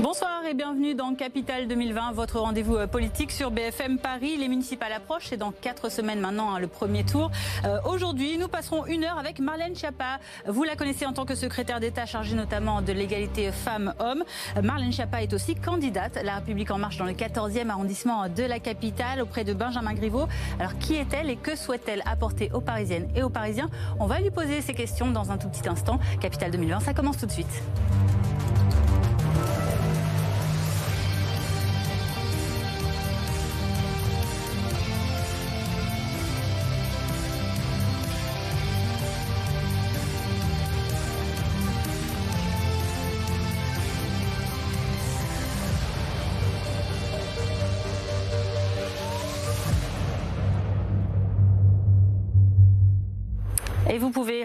[0.00, 4.36] Bonsoir et bienvenue dans Capital 2020, votre rendez-vous euh, politique sur BFM Paris.
[4.36, 7.32] Les municipales approchent, c'est dans quatre semaines maintenant hein, le premier tour.
[7.64, 10.20] Euh, Aujourd'hui, nous passerons une heure avec Marlène Schiappa.
[10.46, 14.22] Vous la connaissez en tant que secrétaire d'État chargée notamment de l'égalité femmes-hommes.
[14.56, 18.44] Euh, Marlène Schiappa est aussi candidate La République en marche dans le 14e arrondissement de
[18.44, 20.28] la capitale auprès de Benjamin Griveaux.
[20.60, 23.68] Alors qui est-elle et que souhaite-t-elle apporter aux Parisiennes et aux Parisiens?
[23.98, 25.98] On va lui poser ces questions dans un tout petit instant.
[26.20, 27.62] Capital 2020, ça commence tout de suite.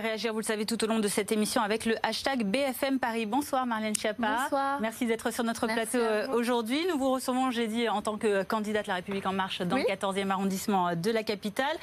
[0.03, 3.25] Réagir, vous le savez, tout au long de cette émission avec le hashtag BFM Paris.
[3.25, 4.39] Bonsoir Marlène Schiappa.
[4.44, 4.80] Bonsoir.
[4.81, 6.80] Merci d'être sur notre Merci plateau euh, aujourd'hui.
[6.91, 9.86] Nous vous recevons, j'ai dit, en tant que candidate La République En Marche dans Oui.
[9.88, 11.75] le 14e arrondissement de la capitale.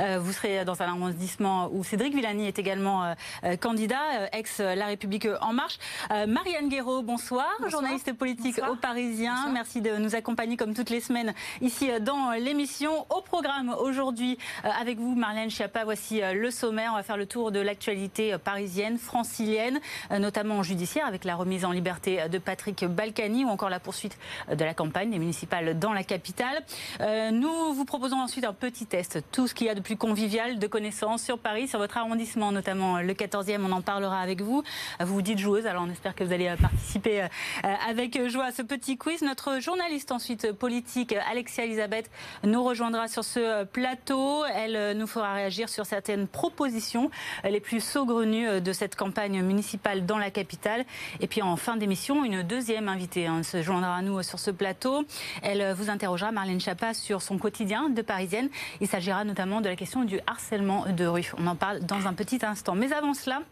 [0.00, 4.26] Euh, vous serez dans un arrondissement où Cédric Villani est également euh, euh, candidat, euh,
[4.32, 5.78] ex La République En Marche.
[6.10, 7.70] Euh, Marianne Guéraud, bonsoir, Bonsoir.
[7.70, 8.72] journaliste politique Bonsoir.
[8.72, 9.34] au Parisien.
[9.34, 9.52] Bonsoir.
[9.52, 13.06] Merci de nous accompagner comme toutes les semaines ici euh, dans l'émission.
[13.10, 16.90] Au programme aujourd'hui, euh, avec vous, Marlène Schiappa, voici euh, le sommaire.
[16.92, 19.78] On va faire le tour de l'actualité euh, parisienne, francilienne,
[20.10, 23.78] euh, notamment judiciaire, avec la remise en liberté euh, de Patrick Balkany ou encore la
[23.78, 24.18] poursuite
[24.50, 26.62] de la campagne des municipales dans la capitale.
[27.32, 30.58] Nous vous proposons ensuite un petit test, tout ce qu'il y a de plus convivial,
[30.58, 33.60] de connaissances sur Paris, sur votre arrondissement, notamment le 14e.
[33.64, 34.62] On en parlera avec vous.
[35.00, 37.26] Vous vous dites joueuse, alors on espère que vous allez participer
[37.62, 39.22] avec joie à ce petit quiz.
[39.22, 42.10] Notre journaliste ensuite politique, Alexia Elisabeth,
[42.44, 44.44] nous rejoindra sur ce plateau.
[44.46, 47.10] Elle nous fera réagir sur certaines propositions
[47.58, 50.84] les plus saugrenues euh, de cette campagne municipale dans la capitale.
[51.18, 54.38] Et puis en fin d'émission, une deuxième invitée hein, se joindra à nous euh, sur
[54.38, 55.04] ce plateau.
[55.42, 58.48] Elle euh, vous interrogera, Marlène Schiappa, sur son quotidien de Parisienne.
[58.80, 61.32] Il s'agira notamment de la question du harcèlement de rue.
[61.36, 62.76] On en parle dans un petit instant.
[62.76, 63.42] Mais avant cela,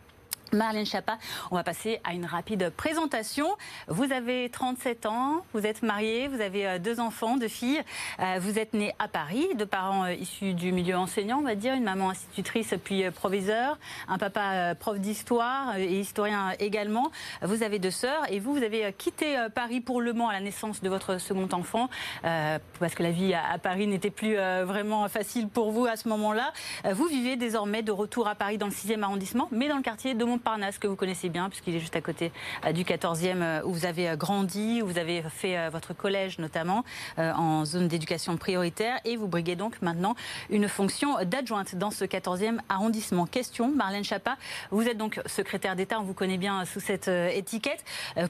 [0.52, 1.18] Marlène Schiappa,
[1.50, 3.48] on va passer à une rapide présentation.
[3.88, 7.82] Vous avez 37 ans, vous êtes mariée, vous avez euh, deux enfants, deux filles.
[8.20, 11.56] Euh, Vous êtes née à Paris, de parents euh, issus du milieu enseignant, on va
[11.56, 17.10] dire, une maman institutrice puis proviseur, un papa prof d'histoire et historien également.
[17.42, 20.40] Vous avez deux sœurs et vous, vous avez quitté Paris pour Le Mans à la
[20.40, 21.88] naissance de votre second enfant
[22.22, 26.52] parce que la vie à Paris n'était plus vraiment facile pour vous à ce moment-là.
[26.92, 30.14] Vous vivez désormais de retour à Paris dans le 6e arrondissement, mais dans le quartier
[30.14, 32.30] de Montparnasse que vous connaissez bien puisqu'il est juste à côté
[32.66, 36.38] euh, du 14e euh, où vous avez euh, grandi, où vous avez fait votre collège
[36.38, 36.84] notamment
[37.16, 40.14] en zone d'éducation prioritaire et vous briguez donc maintenant
[40.50, 43.26] une fonction d'adjointe dans ce 14e arrondissement.
[43.26, 44.36] Question, Marlène Schiappa,
[44.70, 47.84] vous êtes donc secrétaire d'État, on vous connaît bien sous cette étiquette.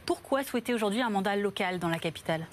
[0.04, 2.46] Pourquoi souhaiter aujourd'hui un mandat local dans la capitale?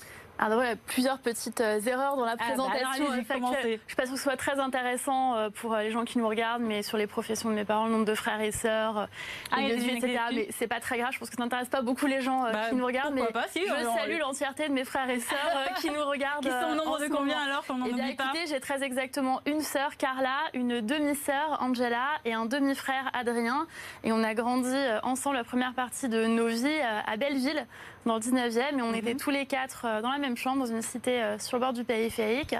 [0.46, 2.90] Alors, il y a plusieurs petites euh, erreurs dans la bah présentation.
[2.90, 3.14] alors, euh.
[3.14, 6.18] Je ne suis pas sûre que ce soit très intéressant euh, pour les gens qui
[6.18, 9.08] nous regardent, mais sur les professions de mes parents, le nombre de frères et sœurs,
[9.53, 10.20] Ah, les yeux, etc.
[10.34, 11.12] Mais c'est pas très grave.
[11.14, 13.14] Je pense que ça n'intéresse pas beaucoup les gens Bah, qui nous regardent.
[13.14, 16.44] mais pas, si, je salue l'entièreté de mes frères et sœurs qui nous regardent.
[16.44, 17.50] Qui sont au nombre de combien moment.
[17.50, 21.58] alors qu'on n'en Eh oublie pas écoutez, j'ai très exactement une sœur, Carla, une demi-sœur,
[21.62, 23.66] Angela, et un demi-frère, Adrien.
[24.03, 27.66] Et on a grandi ensemble la première partie de nos vies à Belleville,
[28.06, 28.80] dans le 19e.
[28.80, 28.96] Et on Mhm.
[28.96, 31.62] était tous les quatre euh, dans la même chambre, dans une cité euh, sur le
[31.62, 32.56] bord du périphérique.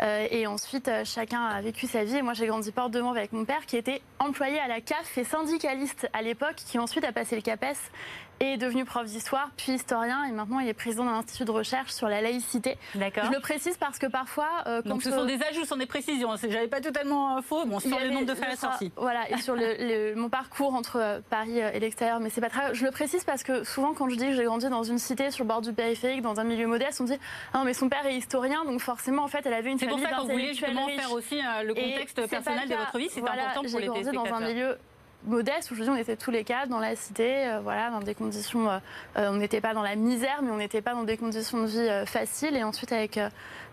[0.00, 2.16] Euh, Et ensuite, chacun a vécu sa vie.
[2.16, 5.16] Et moi, j'ai grandi porte de avec mon père, qui était employé à la CAF
[5.18, 7.76] et syndicaliste à l'époque, qui ensuite a passé le CAPES
[8.40, 10.24] est devenu prof d'histoire, puis historien.
[10.24, 12.78] Et maintenant, il est président d'un institut de recherche sur la laïcité.
[12.94, 13.24] D'accord.
[13.26, 15.76] Je le précise parce que parfois, euh, Donc quand, ce sont des ajouts, ce sont
[15.76, 16.34] des précisions.
[16.38, 17.66] C'est- J'avais pas totalement euh, faux.
[17.66, 18.90] Bon, sur le nombre de sœurs, si.
[18.96, 22.40] Voilà, et sur le, le- mon parcours entre euh, Paris euh, et l'extérieur, mais c'est
[22.40, 22.74] pas très.
[22.74, 25.30] Je le précise parce que souvent, quand je dis que j'ai grandi dans une cité
[25.30, 27.18] sur le bord du périphérique, dans un milieu modeste, on dit
[27.52, 29.86] Ah non, mais son père est historien, donc forcément, en fait, elle avait une C'est
[29.86, 31.00] pour famille ça qu'on voulait justement riches.
[31.00, 33.08] faire aussi euh, le contexte personnel de votre vie.
[33.10, 34.78] C'est Voilà, important pour les J'ai grandi dans un milieu
[35.26, 38.00] modeste où je dis on était tous les quatre dans la cité, euh, voilà, dans
[38.00, 38.78] des conditions, euh,
[39.16, 41.66] euh, on n'était pas dans la misère, mais on n'était pas dans des conditions de
[41.66, 42.56] vie faciles.
[42.56, 43.18] Et ensuite avec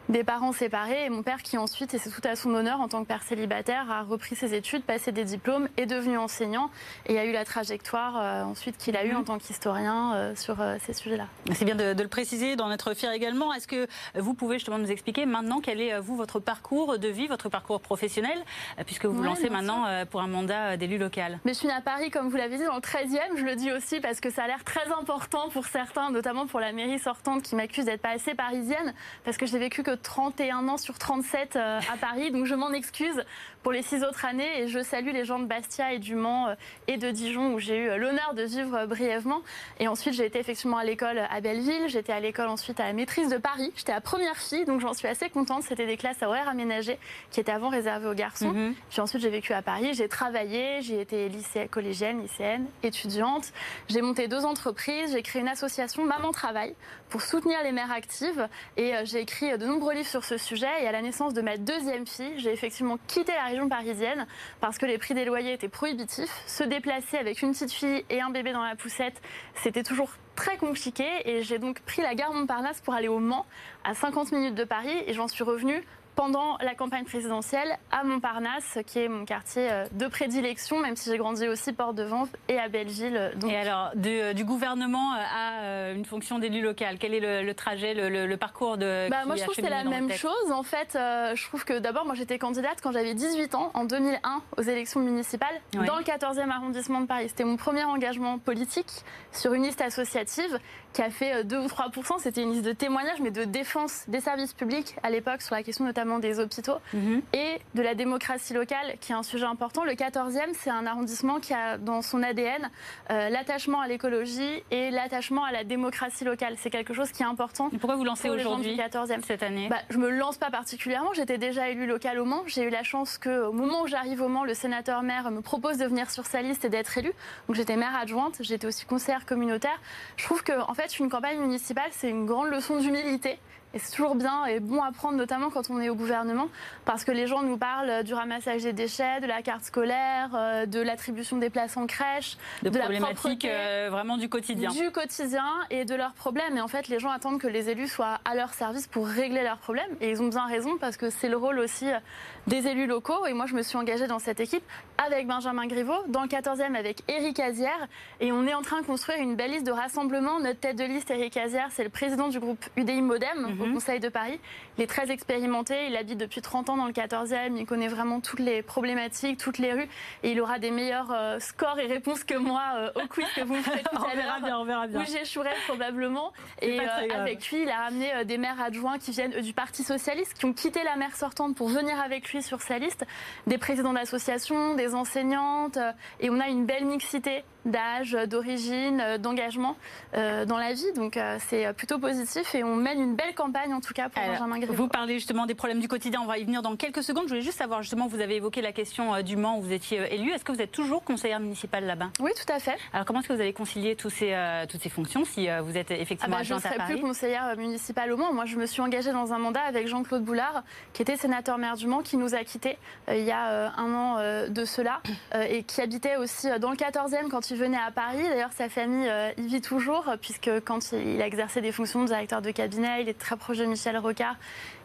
[0.10, 2.88] des parents séparés et mon père qui ensuite, et c'est tout à son honneur en
[2.88, 6.70] tant que père célibataire, a repris ses études, passé des diplômes, est devenu enseignant
[7.08, 9.18] et a eu la trajectoire euh, ensuite qu'il a eu Mhm.
[9.18, 11.28] en tant qu'historien euh, sur euh, ces sujets-là.
[11.54, 13.54] C'est bien de, de le préciser, d'en être fier également.
[13.54, 17.08] Est-ce que vous pouvez justement nous expliquer maintenant quel est, euh, vous, votre parcours de
[17.08, 18.38] vie, votre parcours professionnel,
[18.86, 21.40] puisque vous vous Ouais, lancez maintenant pour un mandat d'élu local?
[21.46, 23.38] Mais je suis née à Paris, comme vous l'avez dit, dans le 13e.
[23.38, 26.60] Je le dis aussi parce que ça a l'air très important pour certains, notamment pour
[26.60, 28.94] la mairie sortante qui m'accuse d'être pas assez parisienne,
[29.26, 32.32] parce que j'ai vécu que 31 ans sur 37 euh, à Paris.
[32.32, 33.24] Donc je m'en excuse
[33.64, 36.48] pour les six autres années et je salue les gens de Bastia et du Mans
[36.48, 36.56] euh,
[36.88, 39.42] et de Dijon où j'ai eu l'honneur de vivre brièvement.
[39.80, 41.88] Et ensuite, j'ai été effectivement à l'école à Belleville.
[41.88, 43.72] J'étais à l'école ensuite à la maîtrise de Paris.
[43.76, 45.64] J'étais la première fille, donc j'en suis assez contente.
[45.64, 46.98] C'était des classes à horaires aménagés
[47.32, 48.54] qui étaient avant réservées aux garçons.
[48.54, 48.76] Mhm.
[48.90, 49.94] Puis ensuite, j'ai vécu à Paris.
[49.94, 50.82] J'ai travaillé.
[50.82, 53.52] J'ai été lycée, collégienne, lycéenne, étudiante.
[53.90, 55.12] J'ai monté deux entreprises.
[55.12, 56.74] J'ai créé une association Maman Travail
[57.10, 58.48] pour soutenir les mères actives.
[58.78, 60.70] Et euh, j'ai écrit de nombreux livres sur ce sujet.
[60.82, 64.28] Et à la naissance de ma deuxième fille, j'ai effectivement quitté la région parisienne
[64.60, 66.44] parce que les prix des loyers étaient prohibitifs.
[66.46, 69.22] Se déplacer avec une petite fille et un bébé dans la poussette,
[69.56, 71.06] c'était toujours très compliqué.
[71.26, 73.46] Et j'ai donc pris la gare Montparnasse pour aller au Mans,
[73.84, 75.04] à 50 minutes de Paris.
[75.06, 75.84] Et j'en suis revenue
[76.18, 81.12] pendant la campagne présidentielle à Montparnasse, qui est mon quartier euh, de prédilection, même si
[81.12, 83.34] j'ai grandi aussi Port-de-Vence et à Belleville.
[83.36, 83.52] Donc...
[83.52, 87.94] Et alors, euh, du, gouvernement à euh, une fonction d'élu local, quel est le, trajet,
[87.94, 89.08] le, parcours de...
[89.10, 90.52] Bah, moi, je trouve que c'est la même chose.
[90.52, 94.42] En fait, je trouve que d'abord, moi, j'étais candidate quand j'avais 18 ans, en 2001,
[94.58, 97.30] aux élections municipales, dans le 14e arrondissement de Paris.
[97.30, 98.90] C'était mon premier engagement politique
[99.32, 100.58] sur une liste associative
[100.94, 104.20] qui a fait 2 ou 3% C'était une liste de témoignages, mais de défense des
[104.20, 107.22] services publics à l'époque, sur la question notamment des hôpitaux mhm.
[107.34, 109.84] et de la démocratie locale, qui est un sujet important.
[109.84, 112.70] Le 14e, c'est un arrondissement qui a dans son ADN
[113.12, 116.56] euh, l'attachement à l'écologie et l'attachement à la démocratie locale.
[116.58, 117.70] C'est quelque chose qui est important.
[117.74, 118.80] Et pourquoi vous lancez aujourd'hui
[119.24, 119.68] cette année?
[119.70, 121.14] Bah, Je me lance pas particulièrement.
[121.14, 122.44] J'étais déjà élu local au Mans.
[122.48, 125.78] J'ai eu la chance qu'au moment où j'arrive au Mans, le sénateur maire me propose
[125.78, 127.12] de venir sur sa liste et d'être élu.
[127.48, 128.38] Donc j'étais maire adjointe.
[128.40, 129.80] J'étais aussi conseillère communautaire.
[130.16, 133.40] Je trouve que en fait, une campagne municipale, c'est une grande leçon d'humilité.
[133.78, 136.50] Et c'est toujours bien et bon à prendre, notamment quand on est au gouvernement,
[136.84, 140.66] parce que les gens nous parlent du ramassage des déchets, de la carte scolaire, euh,
[140.66, 144.72] de l'attribution des places en crèche, de, problématiques euh, vraiment du quotidien.
[144.72, 146.58] Du quotidien et de leurs problèmes.
[146.58, 149.44] Et en fait, les gens attendent que les élus soient à leur service pour régler
[149.44, 149.96] leurs problèmes.
[150.02, 152.00] Et ils ont bien raison, parce que c'est le rôle aussi euh,
[152.48, 153.28] des élus locaux.
[153.28, 154.64] Et moi, je me suis engagée dans cette équipe
[154.98, 157.88] avec Benjamin Griveaux, dans le 14e avec Éric Azière.
[158.22, 160.40] Et on est en train de construire une belle liste de rassemblement.
[160.40, 163.28] Notre tête de liste, Éric Azière, c'est le président du groupe UDI Modem.
[163.38, 163.67] Mhm.
[163.68, 163.74] Mhm.
[163.74, 164.40] Conseil de Paris.
[164.78, 168.20] Il est très expérimenté, il habite depuis 30 ans dans le 14e, il connaît vraiment
[168.20, 169.88] toutes les problématiques, toutes les rues,
[170.24, 173.42] et il aura des meilleurs euh, scores et réponses que moi euh, au quiz que
[173.42, 174.60] vous me faites tout à l'heure.
[174.60, 175.02] on verra bien.
[175.02, 176.32] Où j'échouerai probablement.
[176.62, 176.84] Et euh,
[177.14, 180.54] avec lui, il a ramené des maires adjoints qui viennent du Parti Socialiste, qui ont
[180.54, 183.06] quitté la maire sortante pour venir avec lui sur sa liste,
[183.48, 185.78] des présidents d'associations, des enseignantes,
[186.20, 189.76] et on a une belle mixité d'âge, d'origine, d'engagement
[190.14, 190.92] dans la vie.
[190.96, 194.60] Donc c'est plutôt positif et on mène une belle campagne en tout cas pour Benjamin
[194.60, 194.74] Griveaux.
[194.74, 197.24] Vous parlez justement des problèmes du quotidien, on va y venir dans quelques secondes.
[197.26, 199.72] Je voulais juste savoir, justement, vous avez évoqué la question euh, du Mans où vous
[199.72, 200.32] étiez euh, élu.
[200.32, 202.10] Est-ce que vous êtes toujours conseillère municipale là-bas?
[202.20, 202.78] Oui, tout à fait.
[202.94, 205.78] Alors comment est-ce que vous allez concilier tous ces, euh, toutes ces fonctions si vous
[205.78, 208.34] êtes effectivement ah bah, Je ne serai plus conseillère municipale au Mans.
[208.34, 211.76] Moi, je me suis engagée dans un mandat avec Jean-Claude Boulard, qui était sénateur maire
[211.76, 212.78] du Mans, qui nous a quittés
[213.10, 215.02] il y a un an de cela
[215.50, 218.24] et qui habitait aussi dans le 14e quand il venait à Paris.
[218.24, 222.42] D'ailleurs, sa famille y vit toujours, puisque quand il a exercé des fonctions de directeur
[222.42, 224.36] de cabinet, il est très proche de Michel Rocard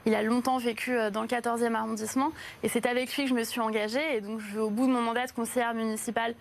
[0.06, 2.32] il a longtemps vécu euh, dans le 14e arrondissement
[2.62, 4.16] et c'est avec lui que je me suis engagée.
[4.16, 6.34] Et donc, je vais au bout de mon mandat de conseillère municipale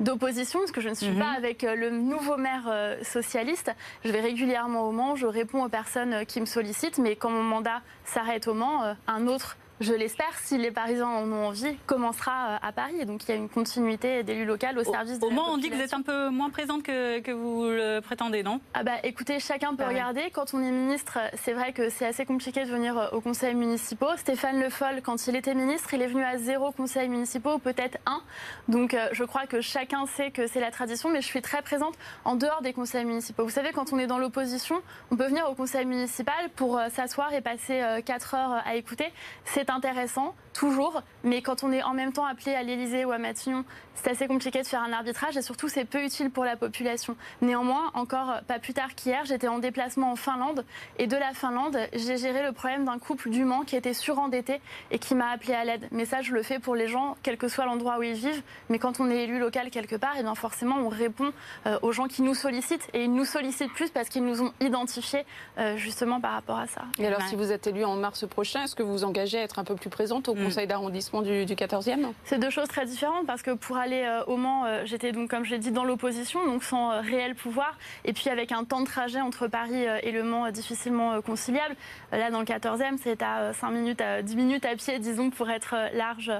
[0.00, 1.18] d'opposition, parce que je ne suis mhm.
[1.18, 3.72] pas avec euh, le nouveau maire euh, socialiste.
[4.04, 7.42] Je vais régulièrement au Mans, je réponds aux personnes qui me sollicitent, mais quand mon
[7.42, 12.32] mandat s'arrête au Mans, un autre je l'espère, si les Parisiens en ont envie, commencera
[12.32, 13.04] euh, à Paris.
[13.06, 15.70] Donc il y a une continuité d'élus locaux au service de Au moins, on dit
[15.70, 18.60] que vous êtes un peu moins présente que, que vous le prétendez, non?
[18.74, 20.30] Ah bah écoutez, chacun peut regarder.
[20.32, 23.54] Quand on est ministre, c'est vrai que c'est assez compliqué de venir euh, au conseil
[23.54, 24.18] municipal.
[24.18, 27.58] Stéphane Le Foll, quand il était ministre, il est venu à zéro conseil municipal, ou
[27.58, 28.20] peut-être un.
[28.66, 31.62] Donc euh, je crois que chacun sait que c'est la tradition, mais je suis très
[31.62, 33.44] présente en dehors des conseils municipaux.
[33.44, 37.32] Vous savez, quand on est dans l'opposition, on peut venir au conseil municipal pour s'asseoir
[37.32, 39.06] et passer 4 heures à écouter.
[39.44, 43.18] C'est intéressant, toujours, mais quand on est en même temps appelé à l'Elysée ou à
[43.18, 46.56] Matignon, c'est assez compliqué de faire un arbitrage et surtout c'est peu utile pour la
[46.56, 47.14] population.
[47.42, 50.64] Néanmoins, encore pas plus tard qu'hier, j'étais en déplacement en Finlande
[50.98, 54.60] et de la Finlande, j'ai géré le problème d'un couple du Mans qui était surendetté
[54.90, 55.86] et qui m'a appelé à l'aide.
[55.92, 58.42] Mais ça, je le fais pour les gens, quel que soit l'endroit où ils vivent.
[58.68, 61.30] Mais quand on est élu local quelque part, et eh bien forcément, on répond
[61.66, 64.52] euh, aux gens qui nous sollicitent et ils nous sollicitent plus parce qu'ils nous ont
[64.60, 65.24] identifiés
[65.58, 66.82] euh, justement par rapport à ça.
[66.98, 69.42] Et alors, si vous êtes élu en mars prochain, est-ce que vous vous engagez à
[69.42, 72.86] être un peu plus présente au conseil conseil d'arrondissement du, 14e C'est deux choses très
[72.86, 75.70] différentes parce que pour aller euh, au Mans, euh, j'étais donc, comme je l'ai dit,
[75.70, 79.46] dans l'opposition, donc sans euh, réel pouvoir, et puis avec un temps de trajet entre
[79.46, 81.74] Paris et Le Mans difficilement conciliable.
[82.12, 85.50] Là, dans le 14e, c'est à 5 minutes, à 10 minutes à pied, disons, pour
[85.50, 86.32] être large.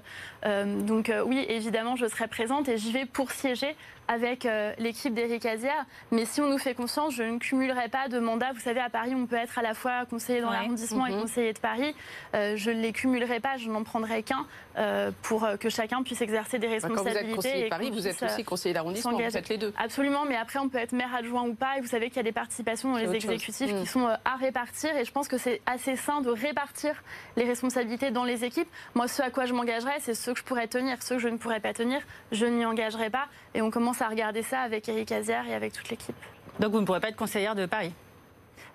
[0.87, 3.77] donc oui, évidemment, je serai présente et j'y vais pour siéger
[4.09, 5.85] avec euh, l'équipe d'Éric Azière.
[6.11, 8.53] Mais si on nous fait confiance, je ne cumulerai pas de mandats.
[8.53, 11.21] Vous savez, à Paris, on peut être à la fois conseiller dans l'arrondissement et mhm.
[11.21, 11.95] conseiller de Paris.
[12.35, 14.47] Euh, je ne les cumulerai pas, je n'en prendrai qu'un
[14.79, 17.15] euh, pour que chacun puisse exercer des responsabilités.
[17.15, 19.59] Bah, quand vous êtes conseiller de Paris, vous êtes aussi conseiller d'arrondissement, vous êtes les
[19.59, 19.73] deux.
[19.77, 21.77] Absolument, mais après, on peut être maire adjoint ou pas.
[21.77, 23.87] Et vous savez qu'il y a des participations dans les exécutifs qui mm.
[23.87, 24.97] sont à répartir.
[24.97, 27.03] Et je pense que c'est assez sain de répartir
[27.37, 28.69] les responsabilités dans les équipes.
[28.95, 31.03] Moi, ce à quoi je m'engagerai, c'est ce que je pourrais tenir.
[31.03, 32.01] Ce que je ne pourrais pas tenir,
[32.33, 33.27] je n'y engagerai pas.
[33.55, 36.17] Et on commence à regarder ça avec Eric Azière et avec toute l'équipe.
[36.61, 37.93] Donc vous ne pourrez pas être conseillère de Paris?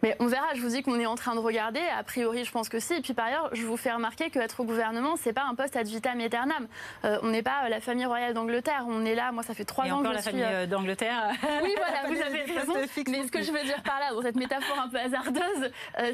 [0.03, 1.79] Mais on verra, je vous dis qu'on est en train de regarder.
[1.97, 2.93] A priori, je pense que si.
[2.93, 5.77] Et puis par ailleurs, je vous fais remarquer qu'être au gouvernement, c'est pas un poste
[5.77, 6.67] ad vitam aeternam.
[7.05, 8.85] Euh, on n'est pas euh, la famille royale d'Angleterre.
[8.89, 11.31] On est là, moi, ça fait trois ans que je la famille euh, d'Angleterre.
[11.63, 12.73] Oui, voilà, vous avez raison.
[13.07, 15.71] Mais ce que je veux dire par là, dans cette métaphore un peu hasardeuse,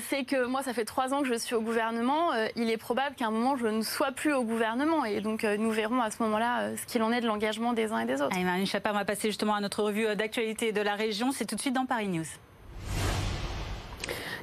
[0.07, 2.31] c'est que moi, ça fait trois ans que je suis au gouvernement.
[2.55, 5.03] il est probable qu'à un moment, je ne sois plus au gouvernement.
[5.03, 7.99] Et donc, nous verrons à ce moment-là ce qu'il en est de l'engagement des uns
[7.99, 8.35] et des autres.
[8.35, 11.31] Allez, Marine Chapin, on va passer justement à notre revue d'actualité de la région.
[11.31, 12.27] C'est tout de suite dans Paris News.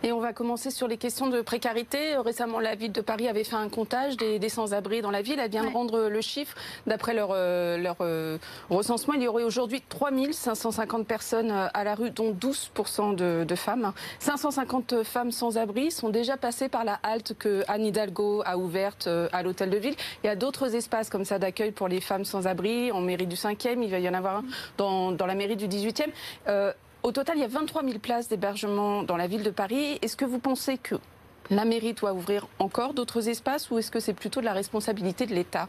[0.02, 2.16] Et on va commencer sur les questions de précarité.
[2.16, 5.38] Récemment, la ville de Paris avait fait un comptage des, sans-abri dans la ville.
[5.40, 6.56] Elle vient de rendre le chiffre.
[6.86, 8.38] D'après leur, euh, leur euh,
[8.70, 13.92] recensement, il y aurait aujourd'hui 3550 personnes euh, à la rue, dont 12% de, femmes.
[14.18, 19.42] 550 femmes sans-abri sont déjà passées par la halte que Anne Hidalgo a ouverte à
[19.42, 19.94] l'hôtel de ville.
[20.22, 23.36] Il y a d'autres espaces comme ça d'accueil pour les femmes sans-abri en mairie du
[23.36, 23.82] 5e.
[23.82, 24.44] Il va y en avoir un
[24.76, 26.10] dans, dans la mairie du 18e.
[27.06, 29.96] Au total, il y a 23 000 places d'hébergement dans la ville de Paris.
[30.02, 30.96] Est-ce que vous pensez que
[31.50, 35.24] la mairie doit ouvrir encore d'autres espaces ou est-ce que c'est plutôt de la responsabilité
[35.24, 35.68] de l'État?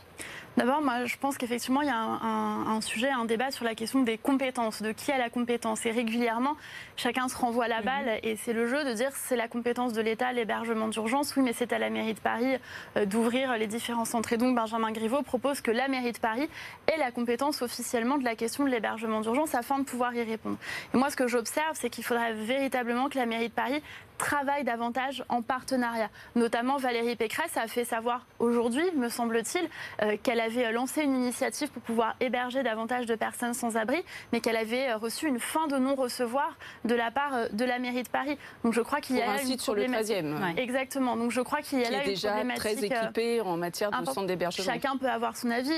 [0.57, 4.01] D'abord, moi, je pense qu'effectivement, il y a un, sujet, un débat sur la question
[4.01, 5.85] des compétences, de qui a la compétence.
[5.85, 6.57] Et régulièrement,
[6.95, 8.19] chacun se renvoie la balle mhm.
[8.23, 11.35] et c'est le jeu de dire c'est la compétence de l'État, l'hébergement d'urgence.
[11.35, 12.57] Oui, mais c'est à la mairie de Paris
[12.97, 14.33] euh, d'ouvrir les différents centres.
[14.33, 16.49] Et donc, Benjamin Griveaux propose que la mairie de Paris
[16.87, 20.57] ait la compétence officiellement de la question de l'hébergement d'urgence afin de pouvoir y répondre.
[20.91, 23.83] Et moi, ce que j'observe, c'est qu'il faudrait véritablement que la mairie de Paris
[24.17, 26.09] travaille davantage en partenariat.
[26.35, 29.69] Notamment, Valérie Pécresse a fait savoir aujourd'hui, me semble-t-il,
[30.01, 34.41] euh, qu'elle avait lancé une initiative pour pouvoir héberger davantage de personnes sans abri, mais
[34.41, 38.09] qu'elle avait reçu une fin de non-recevoir de la part euh, de la mairie de
[38.09, 38.37] Paris.
[38.63, 40.57] Donc je crois qu'il y a un site sur le 13e.
[40.57, 41.15] Exactement.
[41.15, 44.05] Donc je crois qu'il y a là est déjà très euh, équipé en matière de
[44.05, 44.65] centre d'hébergement.
[44.65, 45.71] Chacun peut avoir son avis.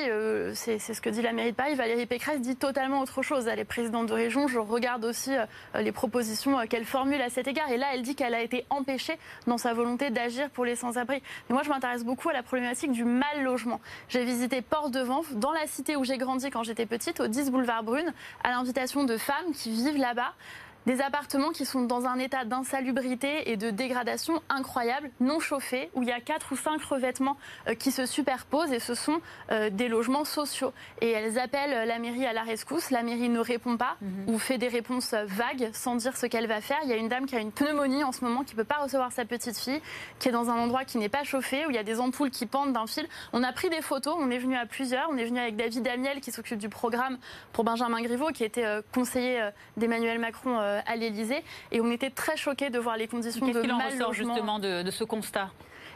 [0.55, 1.75] C'est ce que dit la mairie de Paris.
[1.75, 3.47] Valérie Pécresse dit totalement autre chose.
[3.47, 4.47] Elle est présidente de région.
[4.47, 5.31] Je regarde aussi
[5.75, 7.69] les propositions qu'elle formule à cet égard.
[7.71, 9.17] Et là, elle dit qu'elle a été empêchée
[9.47, 11.21] dans sa volonté d'agir pour les sans-abri.
[11.49, 13.81] Mais moi, je m'intéresse beaucoup à la problématique du mal logement.
[14.07, 17.83] J'ai visité Port-de-Vence, dans la cité où j'ai grandi quand j'étais petite, au 10 boulevard
[17.83, 20.33] Brune, à l'invitation de femmes qui vivent là-bas
[20.85, 26.03] des appartements qui sont dans un état d'insalubrité et de dégradation incroyable, non chauffés, où
[26.03, 29.19] il y a quatre ou cinq revêtements euh, qui se superposent et ce sont
[29.51, 30.73] euh, des logements sociaux.
[31.01, 34.33] Et elles appellent la mairie à la rescousse, la mairie ne répond pas mhm.
[34.33, 36.77] ou fait des réponses vagues sans dire ce qu'elle va faire.
[36.83, 38.67] Il y a une dame qui a une pneumonie en ce moment qui ne peut
[38.67, 39.81] pas recevoir sa petite fille,
[40.19, 42.31] qui est dans un endroit qui n'est pas chauffé, où il y a des ampoules
[42.31, 43.07] qui pendent d'un fil.
[43.33, 45.83] On a pris des photos, on est venu à plusieurs, on est venu avec David
[45.83, 47.17] Daniel qui s'occupe du programme
[47.53, 51.43] pour Benjamin Griveaux, qui était euh, conseiller d'Emmanuel Macron euh, à l'Élysée.
[51.71, 54.91] Et on était très choqués de voir les conditions de mal ressort justement de, de
[54.91, 55.49] ce constat?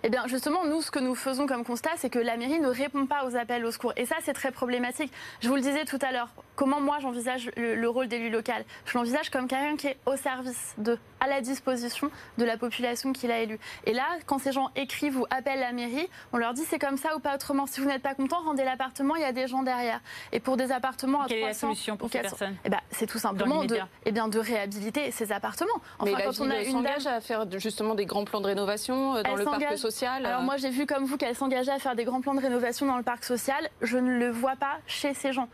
[0.05, 2.67] Eh bien, justement, nous, ce que nous faisons comme constat, c'est que la mairie ne
[2.67, 3.93] répond pas aux appels au secours.
[3.95, 5.11] Et ça, c'est très problématique.
[5.39, 6.27] Je vous le disais tout à l'heure,
[6.57, 8.65] comment moi j'envisage le, rôle d'élu local?
[8.85, 13.13] Je l'envisage comme quelqu'un qui est au service de, à la disposition de la population
[13.13, 13.59] qu'il a élue.
[13.85, 16.97] Et là, quand ces gens écrivent ou appellent la mairie, on leur dit c'est comme
[16.97, 17.65] ça ou pas autrement.
[17.65, 20.01] Si vous n'êtes pas content, rendez l'appartement, il y a des gens derrière.
[20.31, 23.07] Et pour des appartements à Quelle est la solution pour ces personnes eh ben, C'est
[23.07, 25.69] tout simplement de, eh bien, de réhabiliter ces appartements.
[25.99, 29.15] Enfin, Mais quand on a une s'engage à faire justement des grands plans de rénovation
[29.15, 31.95] euh, dans le parc social Alors moi, j'ai vu comme vous qu'elle s'engageait à faire
[31.95, 33.69] des grands plans de rénovation dans le parc social.
[33.81, 35.47] Je ne le vois pas chez ces gens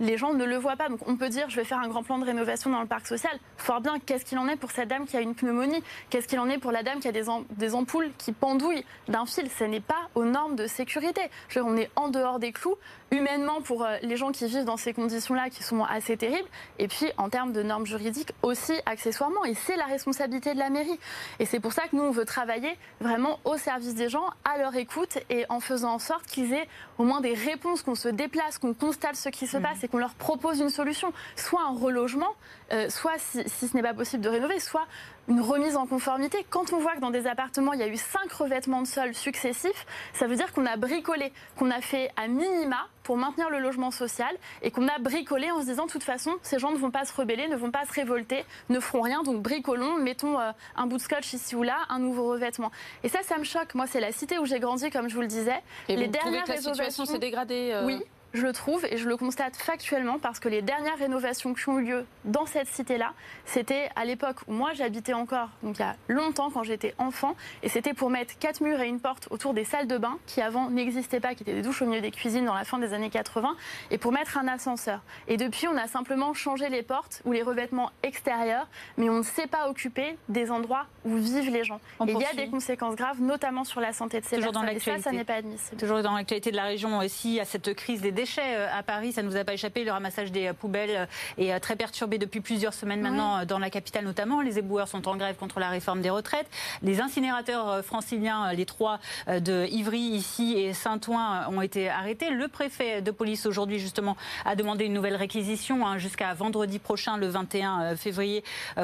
[0.00, 0.88] les gens ne le voient pas.
[0.88, 3.06] Donc on peut dire, je vais faire un grand plan de rénovation dans le parc
[3.06, 3.38] social.
[3.56, 5.82] Fort bien, qu'est-ce qu'il en est pour cette dame qui a une pneumonie?
[6.10, 7.28] Qu'est-ce qu'il en est pour la dame qui a des,
[7.74, 9.50] ampoules qui pendouillent d'un fil?
[9.50, 11.22] Ce n'est pas aux normes de sécurité.
[11.48, 12.76] Je on est en dehors des clous,
[13.10, 16.48] humainement pour euh, les gens qui vivent dans ces conditions-là qui sont assez terribles,
[16.78, 19.44] et puis en termes de normes juridiques aussi accessoirement.
[19.44, 20.98] Et c'est la responsabilité de la mairie.
[21.40, 24.58] Et c'est pour ça que nous, on veut travailler vraiment au service des gens, à
[24.58, 28.08] leur écoute, et en faisant en sorte qu'ils aient au moins des réponses, qu'on se
[28.08, 29.62] déplace, qu'on constate ce qui se mmh.
[29.62, 32.34] passe c'est qu'on leur propose une solution, soit un relogement,
[32.72, 34.86] euh, soit si, si ce n'est pas possible de rénover, soit
[35.28, 36.44] une remise en conformité.
[36.50, 39.14] Quand on voit que dans des appartements, il y a eu cinq revêtements de sol
[39.14, 43.60] successifs, ça veut dire qu'on a bricolé, qu'on a fait à minima pour maintenir le
[43.60, 46.76] logement social et qu'on a bricolé en se disant de toute façon, ces gens ne
[46.76, 50.40] vont pas se rebeller, ne vont pas se révolter, ne feront rien, donc bricolons, mettons
[50.40, 52.72] euh, un bout de scotch ici ou là, un nouveau revêtement.
[53.04, 53.74] Et ça, ça me choque.
[53.74, 55.62] Moi, c'est la cité où j'ai grandi, comme je vous le disais.
[55.88, 58.02] Et Les vous dernières que la situation s'est dégradée euh Oui,
[58.32, 61.78] je le trouve et je le constate factuellement parce que les dernières rénovations qui ont
[61.78, 63.12] eu lieu dans cette cité-là,
[63.44, 67.34] c'était à l'époque où moi j'habitais encore, donc il y a longtemps quand j'étais enfant,
[67.62, 70.40] et c'était pour mettre quatre murs et une porte autour des salles de bain qui
[70.40, 72.92] avant n'existaient pas, qui étaient des douches au milieu des cuisines dans la fin des
[72.92, 73.56] années 80,
[73.90, 75.00] et pour mettre un ascenseur.
[75.28, 78.68] Et depuis, on a simplement changé les portes ou les revêtements extérieurs,
[78.98, 81.80] mais on ne s'est pas occupé des endroits où vivent les gens.
[82.06, 84.68] et il y a des conséquences graves, notamment sur la santé de ces Toujours personnes.
[84.68, 85.76] Dans et ça, ça n'est pas admissible.
[85.80, 89.12] Toujours dans l'actualité de la région aussi, à cette crise des déchets euh, à Paris.
[89.12, 89.84] Ça ne nous a pas échappé.
[89.84, 91.06] Le ramassage des euh, poubelles
[91.38, 94.40] euh, est très perturbé depuis plusieurs semaines maintenant dans la capitale notamment.
[94.40, 96.48] Les éboueurs sont en grève contre la réforme des retraites.
[96.82, 102.30] Les incinérateurs franciliens, les trois de Ivry ici et Saint-Ouen ont été arrêtés.
[102.30, 107.18] Le préfet de police aujourd'hui justement a demandé une nouvelle réquisition hein, jusqu'à vendredi prochain,
[107.18, 108.42] le 21 février,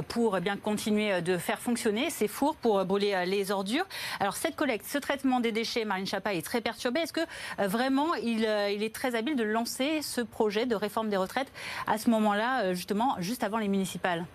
[0.08, 3.86] pour bien continuer de faire fonctionner ces fours pour brûler les ordures.
[4.20, 7.00] Alors cette collecte, ce traitement des déchets, Marine Chapa est très perturbé.
[7.00, 7.26] Est-ce que
[7.58, 11.50] vraiment il, il est très habile de lancer ce projet de réforme des retraites
[11.86, 14.26] à ce moment-là, euh, justement, juste avant les municipales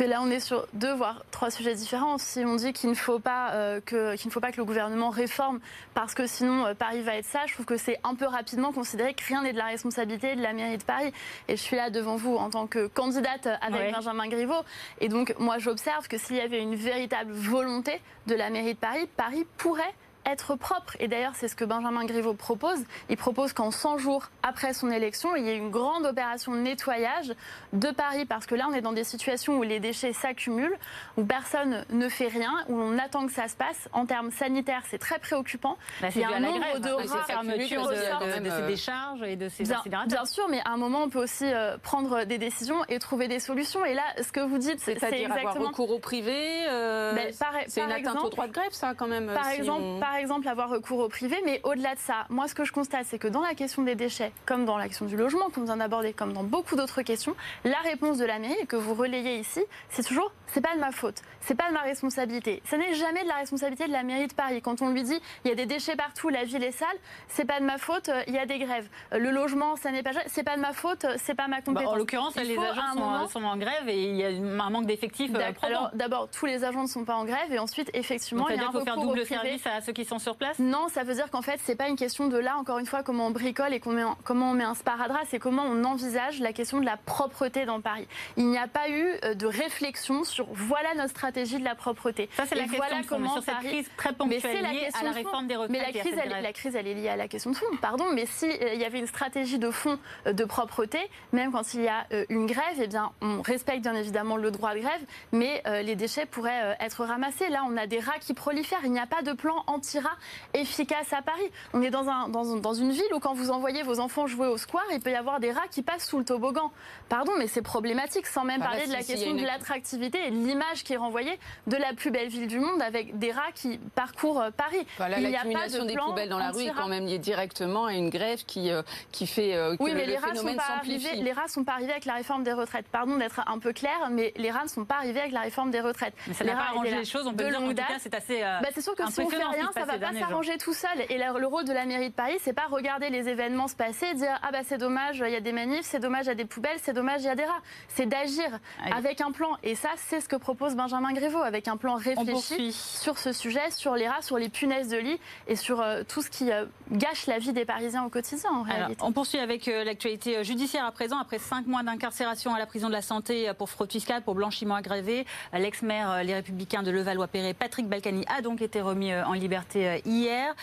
[0.00, 2.18] Là, on est sur deux voire trois sujets différents.
[2.18, 4.64] Si on dit qu'il ne faut pas euh, que qu'il ne faut pas que le
[4.64, 5.60] gouvernement réforme
[5.94, 8.72] parce que sinon euh, Paris va être sage, je trouve que c'est un peu rapidement
[8.72, 11.12] considéré que rien n'est de la responsabilité de la mairie de Paris.
[11.48, 14.64] Et je suis là devant vous en tant que candidate avec Benjamin Griveaux.
[15.00, 18.78] Et donc moi, j'observe que s'il y avait une véritable volonté de la mairie de
[18.78, 19.94] Paris, Paris pourrait
[20.26, 20.96] être propre.
[21.00, 22.78] Et d'ailleurs, c'est ce que Benjamin Griveaux propose.
[23.08, 26.58] Il propose qu'en 100 jours après son élection, il y ait une grande opération de
[26.58, 27.32] nettoyage
[27.72, 30.76] de Paris, parce que là, on est dans des situations où les déchets s'accumulent,
[31.16, 33.88] où personne ne fait rien, où on attend que ça se passe.
[33.92, 35.76] En termes sanitaires, c'est très préoccupant.
[36.00, 39.64] Bah, il y a un nombre de fermetures de, de, ces décharges et de ces
[39.64, 42.98] bien, bien sûr, mais à un moment, on peut aussi euh, prendre des décisions et
[42.98, 43.84] trouver des solutions.
[43.84, 45.34] Et là, ce que vous dites, c'est exactement...
[45.34, 46.66] avoir recours au privé.
[46.68, 47.32] Euh, ben,
[47.66, 49.26] c'est une atteinte au droit de grève, ça, quand même.
[49.26, 52.64] Par exemple, par exemple, avoir recours au privé, mais au-delà de ça, moi, ce que
[52.64, 55.48] je constate, c'est que dans la question des déchets, comme dans la question du logement
[55.50, 58.94] qu'on vient d'aborder, comme dans beaucoup d'autres questions, la réponse de la mairie que vous
[58.94, 62.62] relayez ici, c'est toujours c'est pas de ma faute, c'est pas de ma responsabilité.
[62.64, 64.62] Ça n'est jamais de la responsabilité de la mairie de Paris.
[64.62, 66.96] Quand on lui dit il y a des déchets partout, la ville est sale,
[67.26, 68.86] c'est pas de ma faute, euh, il y a des grèves.
[69.12, 71.56] Euh, le logement, ça n'est pas c'est pas de ma faute, euh, c'est pas ma
[71.56, 71.92] bah, compétence.
[71.92, 75.32] en l'occurrence, les agents sont, en grève et il y a un manque d'effectifs.
[75.62, 78.60] Alors d'abord, tous les agents ne sont pas en grève et ensuite, effectivement, il y
[78.60, 80.60] a un faut faire double service à ceux qui sont sur place?
[80.60, 83.02] Non, ça veut dire qu'en fait, c'est pas une question de là, encore une fois,
[83.02, 84.16] comment on bricole et comment
[84.50, 88.06] on met un sparadrap, c'est comment on envisage la question de la propreté dans Paris.
[88.36, 92.28] Il n'y a pas eu de réflexion sur voilà notre stratégie de la propreté.
[92.36, 95.46] Ça, c'est la question voilà comment sur cette crise très ponctuelle liée à la réforme
[95.46, 95.70] des retraites.
[95.70, 98.06] Mais la crise, elle, la crise, elle est liée à la question de fond, pardon.
[98.12, 100.98] Mais s'il euh, y avait une stratégie de fond euh, de propreté,
[101.32, 104.50] même quand il y a euh, une grève, eh bien, on respecte bien évidemment le
[104.50, 105.00] droit de grève,
[105.32, 107.48] mais les déchets pourraient être ramassés.
[107.48, 108.84] Là, on a des rats qui prolifèrent.
[108.84, 110.16] Il n'y a pas de plan anti-rats
[110.52, 111.50] efficace à Paris.
[111.72, 114.46] On est dans, un, dans, dans une ville où quand vous envoyez vos enfants jouer
[114.46, 116.70] au square, il peut y avoir des rats qui passent sous le toboggan.
[117.08, 120.96] Pardon, mais c'est problématique, sans même parler de la question de l'attractivité l'image qui est
[120.96, 124.86] renvoyée de la plus belle ville du monde avec des rats qui parcourent euh, Paris.
[124.96, 128.44] Voilà, l'accumulation des poubelles dans la rue est quand même liée directement à une grève
[128.46, 131.32] qui, euh, qui fait euh, que oui, mais le les rats sont pas arrivés, Les
[131.32, 132.86] rats sont pas arrivés avec la réforme des retraites.
[132.86, 135.70] Pardon d'être un peu clair, mais les rats ne sont pas arrivés avec la réforme
[135.70, 136.14] des retraites.
[136.26, 138.40] Mais ça n'a pas arrangé les choses, on peut dire en tout cas c'est assez
[138.40, 140.90] bah, C'est sûr que si on fait rien, ça va pas s'arranger tout seul.
[141.10, 144.06] Et le rôle de la mairie de Paris, c'est pas regarder les événements se passer
[144.06, 146.32] et dire ah bah c'est dommage, il y a des manifs, c'est dommage, il y
[146.32, 147.62] a des poubelles, c'est dommage, il y a des rats.
[147.88, 148.58] C'est d'agir
[148.92, 149.56] avec un plan.
[149.62, 153.70] Et ça, c'est ce que propose Benjamin Grévaux avec un plan réfléchi sur ce sujet,
[153.70, 156.66] sur les rats, sur les punaises de lit et sur euh, tout ce qui euh,
[156.90, 159.02] gâche la vie des Parisiens au quotidien en réalité.
[159.02, 161.18] on poursuit avec euh, l'actualité judiciaire à présent.
[161.18, 164.74] Après cinq mois d'incarcération à la prison de la santé pour fraude fiscale, pour blanchiment
[164.74, 170.54] aggravé, l'ex-maire Les Républicains de Levallois-Perret, Patrick Balkany, a donc été remis en liberté hier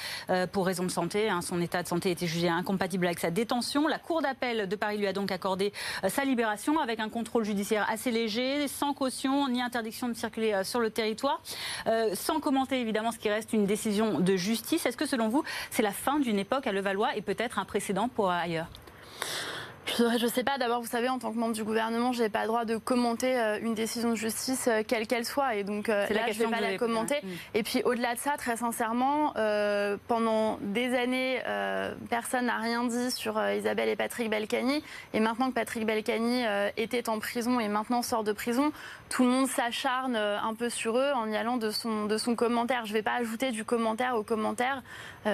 [0.51, 1.29] pour raison de santé.
[1.29, 1.41] Hein.
[1.41, 3.87] Son état de santé était jugé incompatible avec sa détention.
[3.87, 5.73] La Cour d'appel de Paris lui a donc accordé
[6.07, 10.79] sa libération avec un contrôle judiciaire assez léger, sans caution ni interdiction de circuler sur
[10.79, 11.41] le territoire.
[11.87, 15.43] Euh, sans commenter évidemment ce qui reste une décision de justice, est-ce que selon vous,
[15.69, 18.67] c'est la fin d'une époque à Levallois et peut-être un précédent pour ailleurs?
[19.97, 20.57] Je ne sais pas.
[20.57, 22.77] D'abord, vous savez, en tant que membre du gouvernement, je n'ai pas le droit de
[22.77, 25.55] commenter euh, une décision de justice, euh, quelle qu'elle soit.
[25.55, 27.15] Et donc, euh, là, je ne vais pas la commenter.
[27.23, 27.27] Mm.
[27.55, 29.33] Et puis, au-delà de ça, très sincèrement,
[30.07, 31.41] pendant des années,
[32.09, 34.83] personne n'a rien dit sur Isabelle et Patrick Belcani.
[35.13, 36.43] Et maintenant que Patrick Belcani
[36.77, 38.71] était en prison et maintenant sort de prison,
[39.11, 42.35] tout le monde s'acharne un peu sur eux en y allant de son, de son
[42.35, 42.85] commentaire.
[42.85, 44.81] Je ne vais pas ajouter du commentaire au commentaire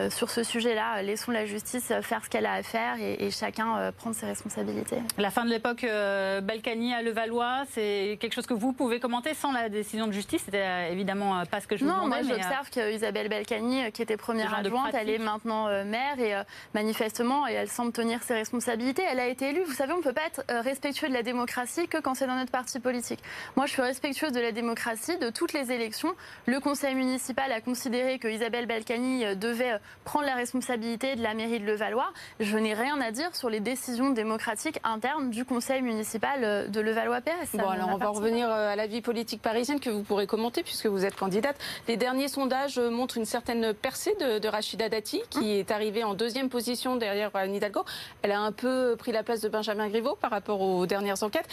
[0.10, 1.02] sur ce sujet-là.
[1.02, 4.98] Laissons la justice faire ce qu'elle a à faire et, et chacun prendre ses responsabilités.
[5.18, 9.34] La fin de l'époque euh, Balkany à Levallois, c'est quelque chose que vous pouvez commenter
[9.34, 10.44] sans la décision de justice?
[10.46, 12.22] C'était euh, évidemment euh, pas ce que je vous demandais.
[12.22, 16.34] Non, moi j'observe qu'Isabelle Balkany, qui était première adjointe, elle est maintenant maire et
[16.74, 19.04] manifestement, et elle semble tenir ses responsabilités.
[19.10, 19.64] Elle a été élue.
[19.64, 22.36] Vous savez, on ne peut pas être respectueux de la démocratie que quand c'est dans
[22.36, 23.20] notre parti politique.
[23.56, 26.14] Moi, je suis respectueuse de la démocratie, de toutes les élections.
[26.46, 31.60] Le conseil municipal a considéré que Isabelle Balkany devait prendre la responsabilité de la mairie
[31.60, 32.12] de Levallois.
[32.40, 36.68] Je n'ai rien à dire sur les décisions démocratiques démocratique interne du conseil municipal euh,
[36.68, 37.48] de Levallois-Perret.
[37.54, 40.62] Bon, alors on va revenir euh, à la vie politique parisienne que vous pourrez commenter
[40.64, 41.58] puisque vous êtes candidate.
[41.88, 45.46] Les derniers sondages euh, montrent une certaine percée de, Rachida Dati qui hum.
[45.46, 47.84] est arrivée en deuxième position derrière Anne Hidalgo.
[48.22, 51.48] Elle a un peu pris la place de Benjamin Griveaux par rapport aux dernières enquêtes.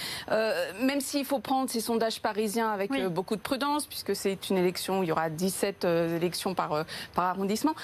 [0.80, 5.02] même s'il faut prendre ces sondages parisiens avec beaucoup de prudence puisque c'est une élection,
[5.02, 7.74] il y aura 17 élections par, par arrondissement.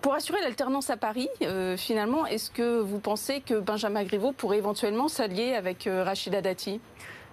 [0.00, 1.28] pour assurer l'alternance à Paris,
[1.76, 6.80] finalement, est-ce que vous pensez que Benjamin Griveaux pourrait éventuellement s'allier avec euh, Rachida Dati?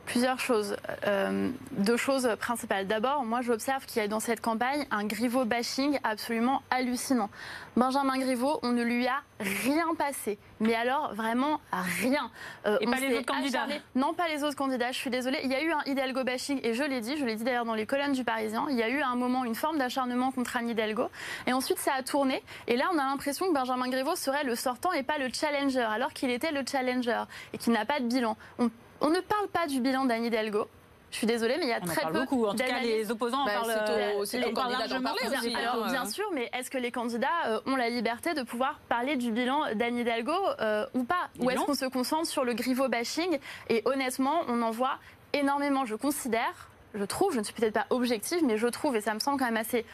[0.07, 0.77] Plusieurs choses.
[1.05, 2.87] Euh, deux choses principales.
[2.87, 7.29] D'abord, moi, j'observe qu'il y a dans cette campagne un Griveaux bashing absolument hallucinant.
[7.75, 10.39] Benjamin Griveaux, on ne lui a rien passé.
[10.61, 12.31] Mais alors, vraiment rien.
[12.65, 15.39] Euh, et pas les autres candidats Non, pas les autres candidats, je suis désolée.
[15.43, 17.65] Il y a eu un Hidalgo bashing, et je l'ai dit, je l'ai dit d'ailleurs
[17.65, 20.31] dans les colonnes du Parisien, il y a eu à un moment une forme d'acharnement
[20.31, 21.09] contre Anne Hidalgo.
[21.45, 22.41] Et ensuite, ça a tourné.
[22.67, 25.81] Et là, on a l'impression que Benjamin Griveaux serait le sortant et pas le challenger,
[25.81, 28.37] alors qu'il était le challenger et qu'il n'a pas de bilan.
[28.57, 30.67] On ne parle pas du bilan d'Anne Hidalgo.
[31.11, 32.19] Je suis désolée, mais il y a très peu.
[32.19, 32.45] beaucoup.
[32.45, 34.25] En tout cas, les opposants en bah, parlent.
[34.25, 35.55] C'est euh, candidat d'en parler aussi.
[35.55, 35.91] Alors, hein.
[35.91, 39.31] bien sûr, mais est-ce que les candidats euh, ont la liberté de pouvoir parler du
[39.31, 41.29] bilan d'Anne Hidalgo euh, ou pas?
[41.39, 43.39] Ou est-ce qu'on se concentre sur le griveau bashing?
[43.69, 44.97] Et honnêtement, on en voit
[45.33, 45.85] énormément.
[45.85, 49.13] Je considère, je trouve, je ne suis peut-être pas objective, mais je trouve, et ça
[49.13, 49.85] me semble quand même assez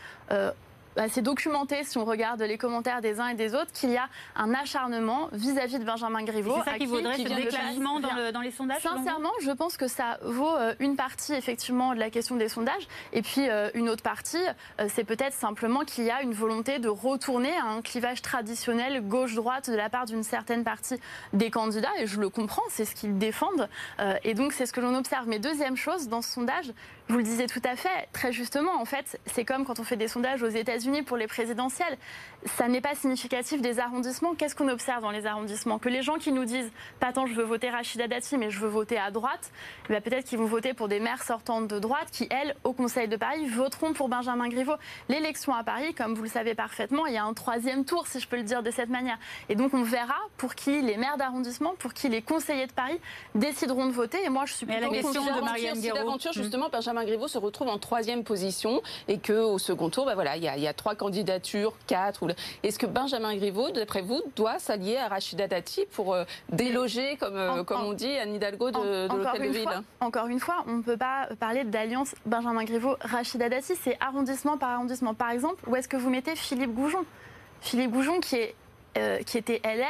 [0.95, 3.97] bah, c'est documenté, si on regarde les commentaires des uns et des autres, qu'il y
[3.97, 6.56] a un acharnement vis-à-vis de Benjamin Griveaux.
[6.63, 10.17] C'est ça qui vaudrait ce déclassement dans, dans, les sondages Sincèrement, je pense que ça
[10.23, 12.88] vaut euh, une partie, effectivement, de la question des sondages.
[13.12, 14.38] Et puis, euh, une autre partie,
[14.79, 19.01] euh, c'est peut-être simplement qu'il y a une volonté de retourner à un clivage traditionnel
[19.01, 20.99] gauche-droite de la part d'une certaine partie
[21.34, 21.89] des candidats.
[21.99, 23.67] Et je le comprends, c'est ce qu'ils défendent.
[24.23, 25.27] et donc, c'est ce que l'on observe.
[25.27, 26.71] Mais deuxième chose, dans ce sondage,
[27.10, 29.98] vous le disiez tout à fait, très justement, en fait, c'est comme quand on fait
[29.98, 31.98] des sondages aux États-Unis pour les présidentielles.
[32.46, 34.36] Ça n'est pas significatif des arrondissements.
[34.36, 35.80] Qu'est-ce qu'on observe dans les arrondissements?
[35.80, 38.60] Que les gens qui nous disent pas tant je veux voter Rachida Dati, mais je
[38.60, 39.52] veux voter à droite,
[39.89, 43.08] eh peut-être qu'ils vont voter pour des maires sortantes de droite qui, elles, au Conseil
[43.08, 44.76] de Paris, voteront pour Benjamin Griveaux.
[45.10, 48.20] L'élection à Paris, comme vous le savez parfaitement, il y a un troisième tour, si
[48.20, 49.18] je peux le dire de cette manière.
[49.50, 53.00] Et donc on verra pour qui les maires d'arrondissement, pour qui les conseillers de Paris
[53.36, 54.24] décideront de voter.
[54.24, 57.67] Et moi, je suis plutôt la question de Marianne d'aventure, justement, Benjamin Griveaux se retrouve
[57.67, 62.27] en troisième position et qu'au second tour, ben voilà, il y, a, trois candidatures, quatre.
[62.62, 67.36] Est-ce que Benjamin Griveaux, d'après vous, doit s'allier à Rachida Dati pour euh, déloger, comme,
[67.36, 69.84] euh, comme on dit, Anne Hidalgo de, de l'hôtel de ville?
[69.99, 73.73] Encore une fois, on ne peut pas parler d'alliance Benjamin Griveaux-Rachida Dati.
[73.75, 75.13] C'est arrondissement par arrondissement.
[75.13, 77.06] Par exemple, où est-ce que vous mettez Philippe Goujon?
[77.62, 78.56] Philippe Goujon qui, est,
[78.97, 79.88] euh, qui était LR,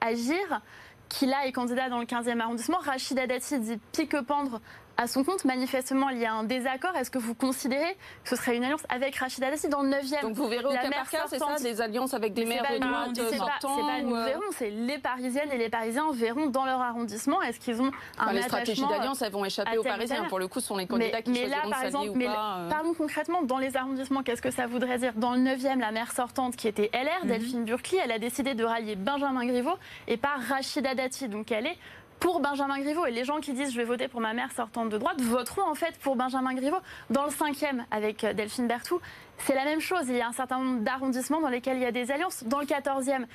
[0.00, 0.60] Agir,
[1.08, 2.78] qui là est candidat dans le 15e arrondissement.
[2.78, 4.60] Rachida Dati dit pique-pendre
[5.02, 5.44] à son compte.
[5.44, 6.96] Manifestement, il y a un désaccord.
[6.96, 10.22] Est-ce que vous considérez que ce serait une alliance avec Rachida Dati dans le 9e
[10.22, 12.78] Donc vous verrez au cas par cas, c'est ça, des alliances avec des maires de
[12.78, 16.64] droite C'est pas, pas nous euh, verrons, c'est les Parisiennes et les Parisiens verront dans
[16.64, 20.24] leur arrondissement est-ce qu'ils ont un enfin, Les stratégies d'alliance, elles vont échapper aux Parisiens.
[20.24, 22.68] Pour le coup, ce sont les candidats mais, qui mais là, par exemple, mais euh.
[22.68, 25.12] Parlons concrètement, dans les arrondissements, qu'est-ce que ça voudrait dire?
[25.16, 27.28] Dans le 9e, la maire sortante qui était LR, mhm.
[27.28, 31.28] Delphine Burkli, elle a décidé de rallier Benjamin Griveaux et pas Rachida Dati.
[31.28, 31.78] Donc elle est
[32.22, 33.04] pour Benjamin Griveaux.
[33.04, 35.68] Et les gens qui disent je vais voter pour ma mère sortante de droite voteront
[35.68, 36.78] en fait pour Benjamin Griveaux.
[37.10, 39.00] Dans le cinquième, avec euh, Delphine Berthou,
[39.38, 40.04] c'est la même chose.
[40.08, 42.44] Il y a un certain nombre d'arrondissements dans lesquels il y a des alliances.
[42.44, 43.26] Dans le quatorzième,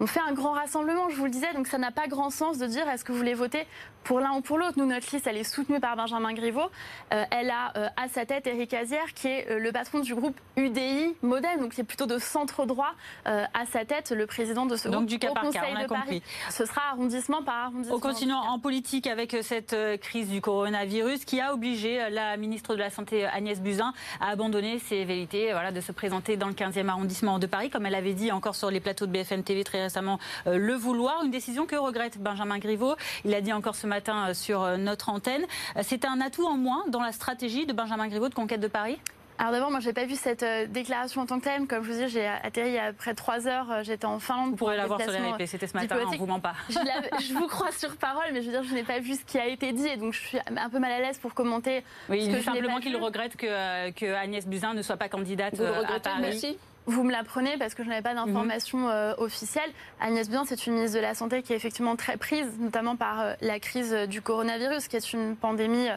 [0.00, 2.58] on fait un grand rassemblement, je vous le disais, donc ça n'a pas grand sens
[2.58, 3.66] de dire est-ce que vous voulez voter
[4.04, 4.74] pour l'un ou pour l'autre?
[4.76, 6.70] Nous, notre liste, elle est soutenue par Benjamin Griveaux.
[7.12, 10.14] Euh, elle a euh, à sa tête Éric Azière, qui est euh, le patron du
[10.14, 14.66] groupe UDI Modèle, donc qui est plutôt de centre droit, à sa tête le président
[14.66, 16.22] de ce donc groupe du cas par cas, on a compris.
[16.50, 17.96] Ce sera arrondissement par arrondissement.
[17.96, 22.80] On continue en politique avec cette crise du coronavirus qui a obligé la ministre de
[22.80, 26.88] la Santé Agnès Buzyn à abandonner ses vérités, voilà, de se présenter dans le 15e
[26.88, 29.85] arrondissement de Paris, comme elle avait dit encore sur les plateaux de BFM TV très
[29.86, 31.24] récemment le vouloir.
[31.24, 32.96] Une décision que regrette Benjamin Griveaux.
[33.24, 35.44] Il a dit encore ce matin sur notre antenne.
[35.82, 38.98] C'est un atout en moins dans la stratégie de Benjamin Griveaux de conquête de Paris?
[39.38, 41.66] Alors d'abord, moi, j'ai pas vu cette euh, déclaration en tant que telle.
[41.66, 43.70] Comme je vous dis, j'ai atterri après trois heures.
[43.70, 44.50] Euh, j'étais en Finlande.
[44.50, 45.46] Vous pourrez la voir sur les replays.
[45.46, 45.96] C'était ce matin.
[46.02, 46.54] On hein, vous ment pas.
[46.68, 49.38] Je, vous crois sur parole, mais je veux dire, je n'ai pas vu ce qui
[49.38, 51.82] a été dit, et donc je suis un peu mal à l'aise pour commenter.
[52.08, 55.60] Oui, il dit simplement qu'il regrette que, euh, que, Agnès Buzyn ne soit pas candidate
[55.60, 56.56] à Paris.
[56.86, 59.14] Vous me l'apprenez parce que je n'avais pas d'informations mhm.
[59.18, 59.70] officielles.
[60.00, 63.34] Agnès Buzyn, c'est une ministre de la Santé qui est effectivement très prise, notamment par
[63.40, 65.88] la crise du coronavirus, qui est une pandémie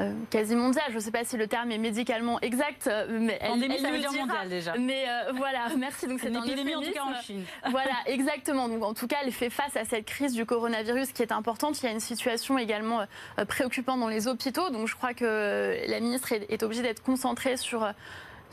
[0.00, 0.86] euh, quasi mondiale.
[0.90, 3.92] Je ne sais pas si le terme est médicalement exact, euh, mais elle, elle, elle
[3.92, 4.46] le dira.
[4.46, 4.74] déjà.
[4.76, 6.08] Mais euh, voilà, merci.
[6.08, 7.44] Donc c'est une épidémie en tout cas en Chine.
[7.70, 8.68] voilà, exactement.
[8.68, 11.80] Donc en tout cas, elle fait face à cette crise du coronavirus qui est importante.
[11.80, 13.06] Il y a une situation également
[13.46, 14.68] préoccupante dans les hôpitaux.
[14.70, 17.88] Donc je crois que la ministre est, est obligée d'être concentrée sur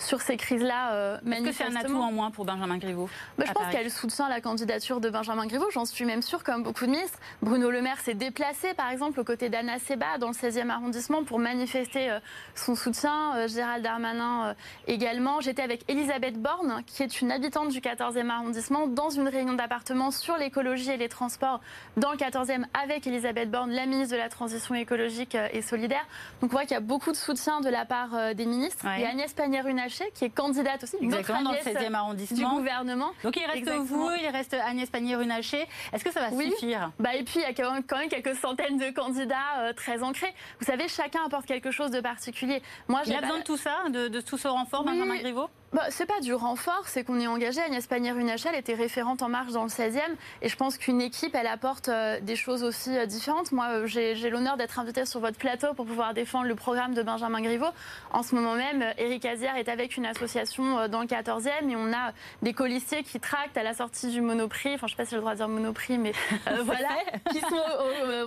[0.01, 0.93] sur ces crises-là.
[0.93, 3.91] Euh, Est-ce que c'est un atout en moins pour Benjamin Griveaux bah, Je pense qu'elle
[3.91, 7.19] soutient la candidature de Benjamin Griveaux, j'en suis même sûre, comme beaucoup de ministres.
[7.41, 11.23] Bruno Le Maire s'est déplacé, par exemple, aux côtés d'Anna Seba dans le 16e arrondissement
[11.23, 12.19] pour manifester euh,
[12.55, 13.35] son soutien.
[13.35, 14.53] Euh, Gérald Darmanin euh,
[14.87, 15.41] également.
[15.41, 20.11] J'étais avec Elisabeth Borne, qui est une habitante du 14e arrondissement, dans une réunion d'appartement
[20.11, 21.61] sur l'écologie et les transports
[21.97, 26.05] dans le 14e avec Elisabeth Borne, la ministre de la Transition écologique et solidaire.
[26.41, 28.85] Donc on voit qu'il y a beaucoup de soutien de la part des ministres.
[28.97, 32.37] Et Agnès Pannier-Runacher qui est candidate aussi, Exactement, dans le 16e arrondissement.
[32.37, 33.11] Du gouvernement.
[33.23, 35.67] Donc il reste vous, il reste Agnès Pannier-Runacher.
[35.93, 36.91] Est-ce que ça va suffire?
[36.99, 40.33] Bah, Et puis il y a quand même quelques centaines de candidats euh, très ancrés.
[40.59, 42.61] Vous savez, chacun apporte quelque chose de particulier.
[42.87, 45.49] Moi, il a besoin de tout ça, de, tout ce renfort, Benjamin Griveaux?
[45.73, 47.61] Bah, c'est pas du renfort, c'est qu'on est engagé.
[47.61, 50.01] Agnès Pannier-Runacher était référente en marche dans le 16e
[50.41, 53.53] et je pense qu'une équipe, elle apporte euh, des choses aussi euh, différentes.
[53.53, 57.01] Moi, euh, j'ai l'honneur d'être invitée sur votre plateau pour pouvoir défendre le programme de
[57.03, 57.71] Benjamin Griveaux.
[58.11, 61.93] En ce moment même, Eric Azière est avec une association dans le 14e et on
[61.93, 64.73] a des colistiers qui tractent à la sortie du Monoprix.
[64.75, 66.11] Enfin, je sais pas si j'ai le droit de dire Monoprix, mais
[66.63, 66.89] voilà,
[67.31, 67.63] qui sont,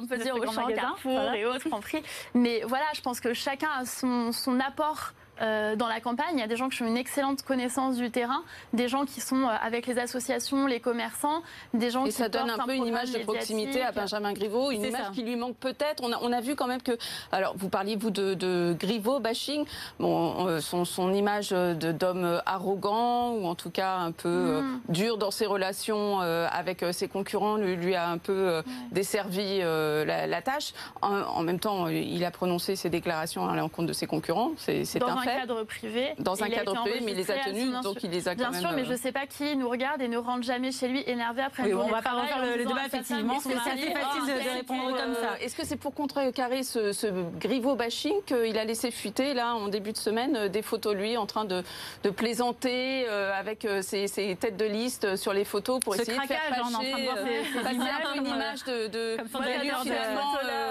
[0.01, 2.03] on peut dire, au champ Carrefour et autres en prix.
[2.33, 6.35] Mais voilà, je pense que chacun a son, son apport euh, dans la campagne.
[6.35, 9.21] Il y a des gens qui ont une excellente connaissance du terrain, des gens qui
[9.21, 11.43] sont euh, avec les associations, les commerçants,
[11.73, 14.71] des gens et qui ça donne un, peu une image de proximité à Benjamin Griveaux,
[14.71, 16.05] une image qui lui manque peut-être.
[16.05, 16.97] On a, on a, vu quand même que,
[17.33, 19.65] alors vous parliez vous de, de Griveaux bashing,
[19.99, 24.81] bon, euh, son, son, image d'homme arrogant ou en tout cas un peu mm.
[24.89, 30.43] dur dans ses relations avec ses concurrents lui, lui a un peu desservi la, la,
[30.43, 30.73] tâche.
[31.03, 34.53] En, même temps, il a prononcé ses déclarations à l'encontre de ses concurrents.
[34.59, 36.15] C'est un un cadre privé.
[36.19, 38.61] Dans un cadre privé, mais il les a tenus, donc il les a quand Bien
[38.61, 40.89] sûr, mais euh, je ne sais pas qui nous regarde et ne rentre jamais chez
[40.89, 41.65] lui énervé après.
[41.65, 43.39] Oui, on ne va pas refaire le, débat, effectivement.
[43.41, 45.39] C'est assez facile de, répondre comme ça.
[45.41, 47.07] Est-ce que c'est pour contrecarrer ce, ce
[47.39, 51.17] griveau bashing qu'il a laissé fuiter, là, en début de semaine, euh, des photos, lui,
[51.17, 51.63] en train de,
[52.03, 56.23] de plaisanter euh, avec ses, ses, têtes de liste sur les photos pour essayer de
[56.25, 59.17] faire passer, un une image de, de,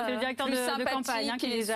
[0.08, 1.76] le directeur de, de campagne hein, qui les a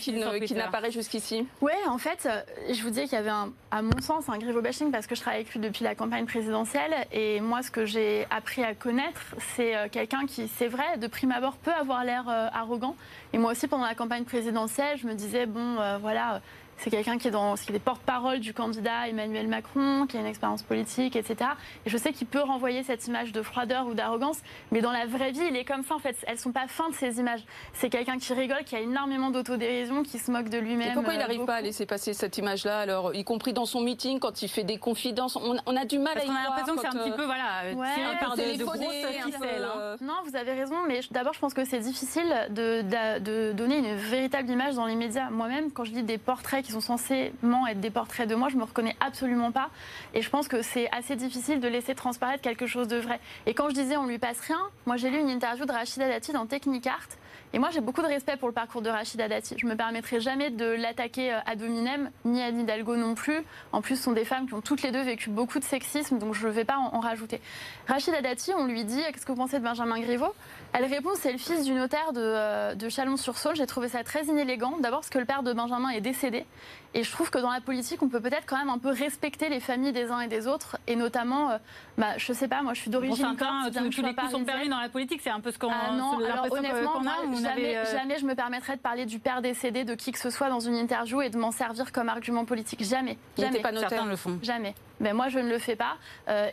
[0.00, 1.46] qui n'apparaît jusqu'ici.
[1.60, 3.30] Oui, en fait, euh, je vous dis qu'il y avait,
[3.70, 6.26] à mon sens, un griveau bashing parce que je travaille avec lui depuis la campagne
[6.26, 6.94] présidentielle.
[7.12, 9.20] Et moi, ce que j'ai appris à connaître,
[9.54, 12.96] c'est euh, quelqu'un qui, c'est vrai, de prime abord, peut avoir l'air euh, arrogant.
[13.32, 16.40] Et moi aussi, pendant la campagne présidentielle, je me disais, bon, voilà
[16.82, 20.26] c'est quelqu'un qui est dans, qui est porte-parole du candidat Emmanuel Macron, qui a une
[20.26, 21.50] expérience politique, etc.
[21.86, 24.38] Et je sais qu'il peut renvoyer cette image de froideur ou d'arrogance,
[24.72, 26.16] mais dans la vraie vie, il est comme ça en fait.
[26.26, 27.44] Elles sont pas feintes ces images.
[27.72, 30.90] C'est quelqu'un qui rigole, qui a énormément d'autodérision, qui se moque de lui-même.
[30.90, 33.66] Et pourquoi il n'arrive euh, pas à laisser passer cette image-là Alors, y compris dans
[33.66, 36.42] son meeting, quand il fait des confidences, on, a du mal à y On a
[36.42, 39.96] l'impression que c'est un petit peu voilà, euh, tiré par de, de grosses hein.
[40.00, 42.82] Non, vous avez raison, mais d'abord, je pense que c'est difficile de,
[43.20, 45.30] de donner une véritable image dans les médias.
[45.30, 47.32] Moi-même, quand je dis des portraits qui sont censés
[47.68, 49.70] être des portraits de moi, je me reconnais absolument pas.
[50.14, 53.20] Et je pense que c'est assez difficile de laisser transparaître quelque chose de vrai.
[53.46, 56.08] Et quand je disais on lui passe rien, moi j'ai lu une interview de Rachida
[56.08, 57.08] Dati dans Technicart
[57.54, 59.56] et moi, j'ai beaucoup de respect pour le parcours de Rachida Dati.
[59.58, 63.42] Je me permettrai jamais de l'attaquer à euh, dominem, ni à Nidalgo non plus.
[63.72, 66.18] En plus, ce sont des femmes qui ont toutes les deux vécu beaucoup de sexisme,
[66.18, 67.42] donc je ne vais pas en, rajouter.
[67.86, 70.34] Rachida Dati, on lui dit Qu'est-ce que vous pensez de Benjamin Griveaux?
[70.74, 73.56] Elle répond C'est le fils du notaire de, euh, de Chalon-sur-Saône.
[73.56, 74.78] J'ai trouvé ça très inélégant.
[74.80, 76.46] D'abord, parce que le père de Benjamin est décédé.
[76.94, 79.48] Et je trouve que dans la politique, on peut peut-être quand même un peu respecter
[79.48, 80.76] les familles des uns et des autres.
[80.86, 81.58] Et notamment, euh,
[81.96, 83.36] bah, je sais pas, moi je suis d'origine.
[83.38, 85.92] Bon, tous les coups sont permis dans la politique, c'est un peu ce qu'on ah
[85.92, 87.02] non, alors, honnêtement,
[87.42, 90.50] jamais, jamais je me permettrais de parler du père décédé de qui que ce soit
[90.50, 92.84] dans une interview et de m'en servir comme argument politique.
[92.84, 93.16] Jamais.
[93.38, 93.60] Jamais.
[93.60, 94.04] pas notaire.
[94.04, 94.38] le fond.
[94.42, 94.74] Jamais.
[95.00, 95.96] Mais moi, je ne le fais pas,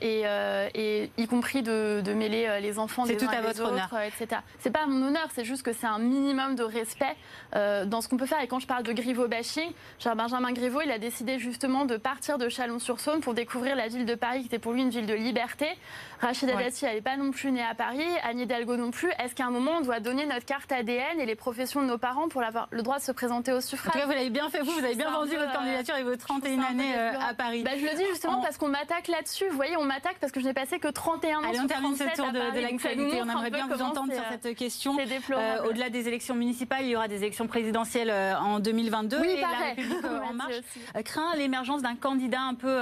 [0.01, 0.23] et,
[0.73, 4.41] et, y compris de, de mêler les enfants des uns et des autres, etc.
[4.59, 7.15] C'est pas mon honneur, c'est juste que c'est un minimum de respect
[7.53, 8.41] dans ce qu'on peut faire.
[8.41, 11.97] Et quand je parle de Griveaux bashing, genre Benjamin Griveaux, il a décidé justement de
[11.97, 15.07] partir de Chalon-sur-Saône pour découvrir la ville de Paris, qui était pour lui une ville
[15.07, 15.65] de liberté.
[16.21, 19.09] Rachida Dati, elle n'est pas non plus née à Paris, Annie Hidalgo non plus.
[19.17, 21.97] Est-ce qu'à un moment, on doit donner notre carte ADN et les professions de nos
[21.97, 23.89] parents pour avoir le droit de se présenter au suffrage?
[23.89, 26.03] En tout cas, vous l'avez bien fait, vous, vous avez bien vendu votre candidature et
[26.03, 27.63] vos 31 années euh, à Paris.
[27.63, 29.45] Bah, je le dis justement parce qu'on m'attaque là-dessus.
[29.49, 31.41] Vous voyez, on m'attaque parce que je n'ai passé que 31 ans.
[31.49, 33.21] Allez, on termine ce tour de, de l'actualité.
[33.23, 34.95] On aimerait bien vous entendre sur cette question.
[35.31, 39.17] Euh, au-delà des élections municipales, il y aura des élections présidentielles euh, en 2022.
[39.21, 40.53] Oui, et la République en marche
[41.05, 42.79] craint l'émergence d'un candidat un peu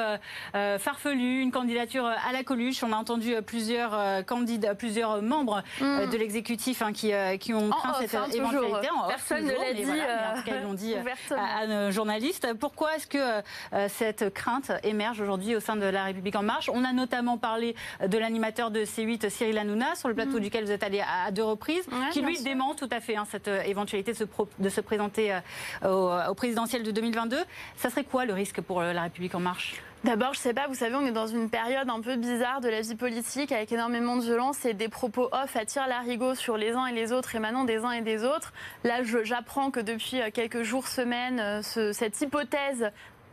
[0.53, 2.83] farfelu, une candidature à la Coluche.
[2.83, 6.09] On a entendu plusieurs euh, candidats, plusieurs membres euh, mm.
[6.09, 8.87] de l'exécutif hein, qui, euh, qui ont craint cette éventualité.
[9.07, 9.83] Personne ne l'a dit.
[9.83, 10.93] en tout cas, ils l'ont dit
[11.31, 12.47] à, nos journalistes.
[12.59, 16.69] Pourquoi est-ce que cette crainte émerge aujourd'hui au sein de La République En Marche?
[16.73, 20.41] On a notamment parlé de l'animateur de C8, Cyril Hanouna, sur le plateau mm.
[20.41, 23.47] duquel vous êtes allé à, deux reprises, qui lui dément tout à fait hein, cette
[23.47, 24.23] éventualité de se,
[24.59, 25.37] de se présenter
[25.83, 27.26] au, au présidentiel de 2022.
[27.75, 29.81] Ça serait quoi le risque pour La République En Marche?
[30.03, 32.69] D'abord, je sais pas, vous savez, on est dans une période un peu bizarre de
[32.69, 36.55] la vie politique avec énormément de violence et des propos off à tir larigot sur
[36.55, 38.53] les uns et les autres émanant des uns et des autres.
[38.83, 42.91] Là, j'apprends que depuis euh, quelques jours, semaines, euh, cette hypothèse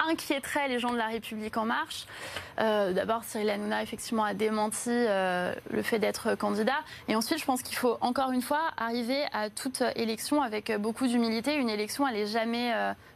[0.08, 2.06] inquiéterait les gens de la République en marche.
[2.58, 6.80] Euh, d'abord, Cyril Hanouna, effectivement, a démenti le fait d'être candidat.
[7.06, 11.06] Et ensuite, je pense qu'il faut, encore une fois, arriver à toute élection avec beaucoup
[11.06, 11.54] d'humilité.
[11.54, 12.72] Une élection, elle n'est jamais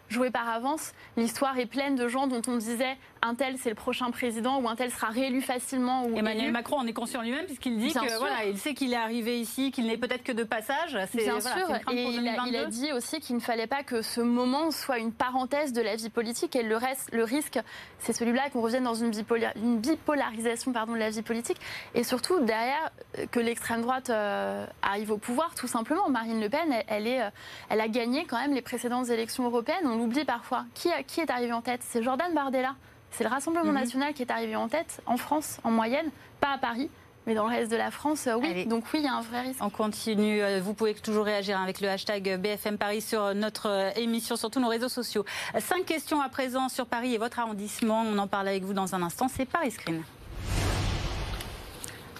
[0.08, 0.92] jouée par avance.
[1.16, 4.68] L'histoire est pleine de gens dont on disait un tel c'est le prochain président ou
[4.68, 6.04] un tel sera réélu facilement.
[6.06, 8.96] Ou Emmanuel Macron en est conscient lui-même puisqu'il dit qu'il voilà, il sait qu'il est
[8.96, 10.98] arrivé ici, qu'il n'est peut-être que de passage.
[11.14, 14.98] Bien sûr, et il a, dit aussi qu'il ne fallait pas que ce moment soit
[14.98, 17.58] une parenthèse de la vie politique et le, reste, le risque,
[17.98, 19.12] c'est celui-là qu'on revienne dans une,
[19.56, 21.58] une bipolarisation pardon, de la vie politique
[21.94, 26.08] et surtout derrière euh, que l'extrême droite euh, arrive au pouvoir tout simplement.
[26.08, 27.30] Marine Le Pen, elle, est, euh,
[27.68, 30.64] elle a gagné quand même les précédentes élections européennes, on l'oublie parfois.
[30.74, 31.80] Qui, qui est arrivé en tête?
[31.82, 32.74] C'est Jordan Bardella.
[33.10, 33.74] C'est le Rassemblement mhm.
[33.74, 36.90] national qui est arrivé en tête en France, en moyenne, pas à Paris.
[37.26, 38.64] Mais dans le reste de la France, euh, oui.
[38.64, 39.62] Donc oui, il y a un vrai risque.
[39.62, 40.40] On continue.
[40.40, 44.50] Euh, vous pouvez toujours réagir avec le hashtag BFM Paris sur notre euh, émission, sur
[44.50, 45.26] tous nos réseaux sociaux.
[45.58, 48.00] Cinq questions à présent sur Paris et votre arrondissement.
[48.00, 49.28] On en parle avec vous dans un instant.
[49.28, 50.02] C'est Paris Screen.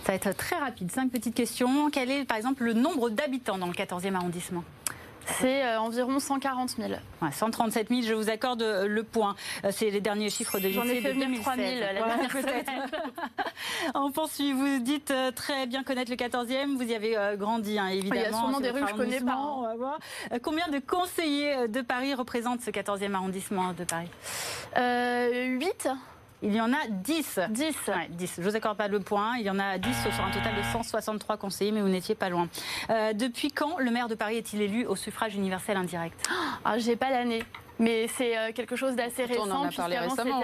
[0.05, 0.93] Ça va être très rapide.
[0.93, 1.89] Cinq petites questions.
[1.91, 4.65] Quel est, par exemple, le nombre d'habitants dans le 14e arrondissement?
[5.27, 6.93] C'est euh, environ 140 000.
[7.31, 9.35] 137 000, je vous accorde euh, le point.
[9.65, 11.67] Euh, c'est les derniers chiffres de fait venir 3 000
[13.95, 14.53] On poursuit.
[14.53, 16.77] Vous dites très bien connaître le 14e.
[16.77, 18.21] Vous y avez grandi, hein, évidemment.
[18.21, 19.37] Il y a sûrement des rues que je connais pas.
[19.37, 19.99] On va voir.
[20.43, 24.09] Combien de conseillers de Paris représentent ce 14e arrondissement de Paris?
[24.77, 25.89] 8
[26.43, 27.41] il y en a 10.
[27.51, 27.91] 10.
[28.11, 28.33] 10.
[28.37, 29.37] Je ne vous accorde pas le point.
[29.39, 32.29] Il y en a 10 sur un total de 163 conseillers, mais vous n'étiez pas
[32.29, 32.49] loin.
[32.91, 36.29] Euh, depuis quand le maire de Paris est-il élu au suffrage universel indirect?
[36.65, 37.43] Ah, J'ai pas l'année.
[37.81, 39.45] Mais c'est euh, quelque chose d'assez récent.
[39.47, 40.43] On en a parlé récemment.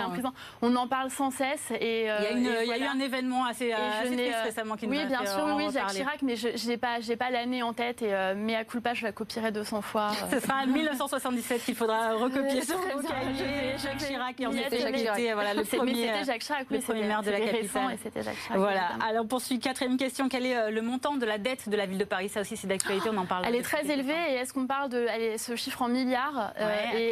[0.63, 1.73] On en parle sans cesse.
[1.81, 5.03] Et, euh, il, y a, eu un événement assez, assez triste récemment qui oui, nous
[5.03, 8.03] a bien sûr, oui, Jacques Chirac, mais je n'ai pas, pas l'année en tête.
[8.03, 10.13] Et mais à culpa, je la copierai 200 fois.
[10.31, 13.03] Ce sera 1977 qu'il faudra recopier sur vos
[13.85, 14.41] Jacques Chirac.
[14.41, 15.21] Et était Jacques Chirac.
[15.35, 17.97] Voilà, le premier, Jacques Chirac, le premier maire de la capitale.
[18.55, 18.89] Voilà.
[19.07, 19.59] Alors, on poursuit.
[19.59, 20.29] Quatrième question.
[20.29, 22.29] Quel est le montant de la dette de la ville de Paris?
[22.29, 23.09] Ça aussi, c'est d'actualité.
[23.13, 23.45] On en parle.
[23.47, 24.15] Elle est très élevée.
[24.31, 26.53] Et est-ce qu'on parle de ce chiffre en milliards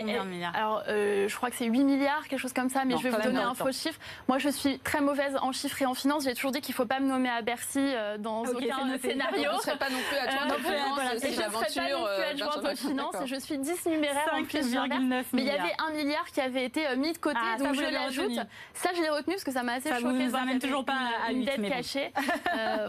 [0.01, 0.83] Combien de milliards?
[0.89, 3.23] euh, je crois que c'est 8 milliards, quelque chose comme ça, mais je vais vous
[3.23, 3.99] donner un faux chiffre.
[4.29, 6.25] Moi, je suis très mauvaise en chiffres et en finance.
[6.25, 9.51] J'ai toujours dit qu'il ne faut pas me nommer à Bercy euh, dans aucun scénario.
[9.51, 11.01] Je ne serais pas non plus adjointe euh, aux finances.
[11.11, 13.17] je ne serais pas non plus adjointe aux finances.
[13.27, 14.75] Je suis 10 numéraire en plus.
[15.33, 17.81] Mais il y avait un milliard qui avait été mis de côté, ah, donc je
[17.81, 18.39] l'ajoute.
[18.75, 20.31] Ça, je l'ai retenu parce que ça m'a assez choqué.
[20.31, 20.95] Ça vous toujours pas
[21.27, 22.13] à une dette cachée.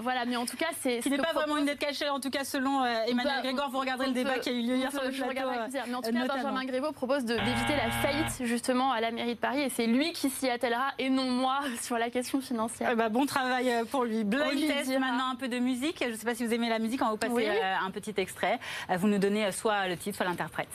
[0.01, 1.01] Voilà, mais en tout cas, c'est.
[1.01, 3.69] Ce n'est pas vraiment une dette cachée, en tout cas, selon Emmanuel Grégoire.
[3.69, 5.49] Vous regarderez le débat qui a eu lieu hier sur le plateau.
[5.87, 9.39] Mais en tout cas, Benjamin Grévaud propose d'éviter la faillite justement à la mairie de
[9.39, 12.89] Paris et c'est lui qui s'y attellera et non moi sur la question financière.
[12.91, 14.23] Eh ben, bon travail euh, pour lui.
[14.23, 15.97] Blind test, maintenant un peu de musique.
[16.01, 17.91] Je ne sais pas si vous aimez la musique, on va vous passer euh, un
[17.91, 18.59] petit extrait.
[18.89, 20.69] Euh, vous nous donnez soit le titre, soit l'interprète.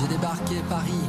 [0.00, 1.04] J'ai débarqué Paris,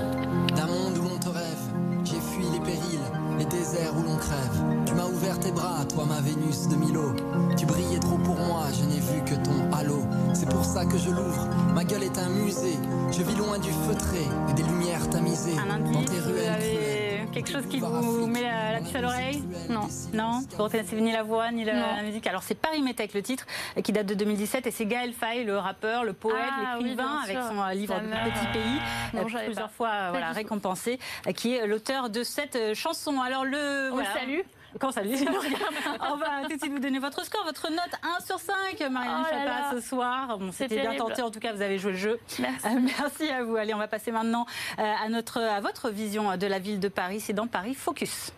[0.56, 1.58] d'un monde où l'on te rêve.
[2.04, 3.00] J'ai fui les périls,
[3.38, 4.86] les déserts où l'on crève.
[4.86, 7.14] Tu m'as ouvert tes bras, toi ma Vénus de Milo.
[7.56, 10.02] Tu brillais trop pour moi, je n'ai vu que ton halo.
[10.34, 12.78] C'est pour ça que je l'ouvre, ma gueule est un musée.
[13.12, 15.56] Je vis loin du feutré et des lumières tamisées.
[15.94, 17.01] Dans tes ruelles
[17.32, 19.88] quelque chose qui vous met la, puce à l'oreille Non.
[20.14, 20.42] Non.
[20.58, 22.28] Vous reconnaissez ni la voix, ni la, musique.
[22.28, 23.46] Alors c'est Paris Métèque le titre,
[23.84, 27.38] qui date de 2017, et c'est Gaël Faye, le rappeur, le poète, ah l'écrivain, avec
[27.38, 31.00] son livre Petit Pays, plusieurs fois voilà, récompensé,
[31.36, 33.22] qui est l'auteur de cette chanson.
[33.22, 33.90] Alors le...
[33.92, 34.14] On voilà.
[34.14, 34.42] salue
[34.80, 35.02] Comment ça,
[36.12, 37.80] On va tout de suite vous donner votre score, votre note
[38.20, 39.26] 1 sur 5, Marianne
[39.74, 40.38] oh ce soir.
[40.38, 42.20] Bon, C'était bien tenté, en tout cas, vous avez joué le jeu.
[42.40, 42.68] Merci.
[42.68, 43.56] Euh, merci à vous.
[43.56, 44.46] Allez, on va passer maintenant
[44.80, 47.20] euh, à, notre, à votre vision de la ville de Paris.
[47.20, 48.32] C'est dans Paris Focus.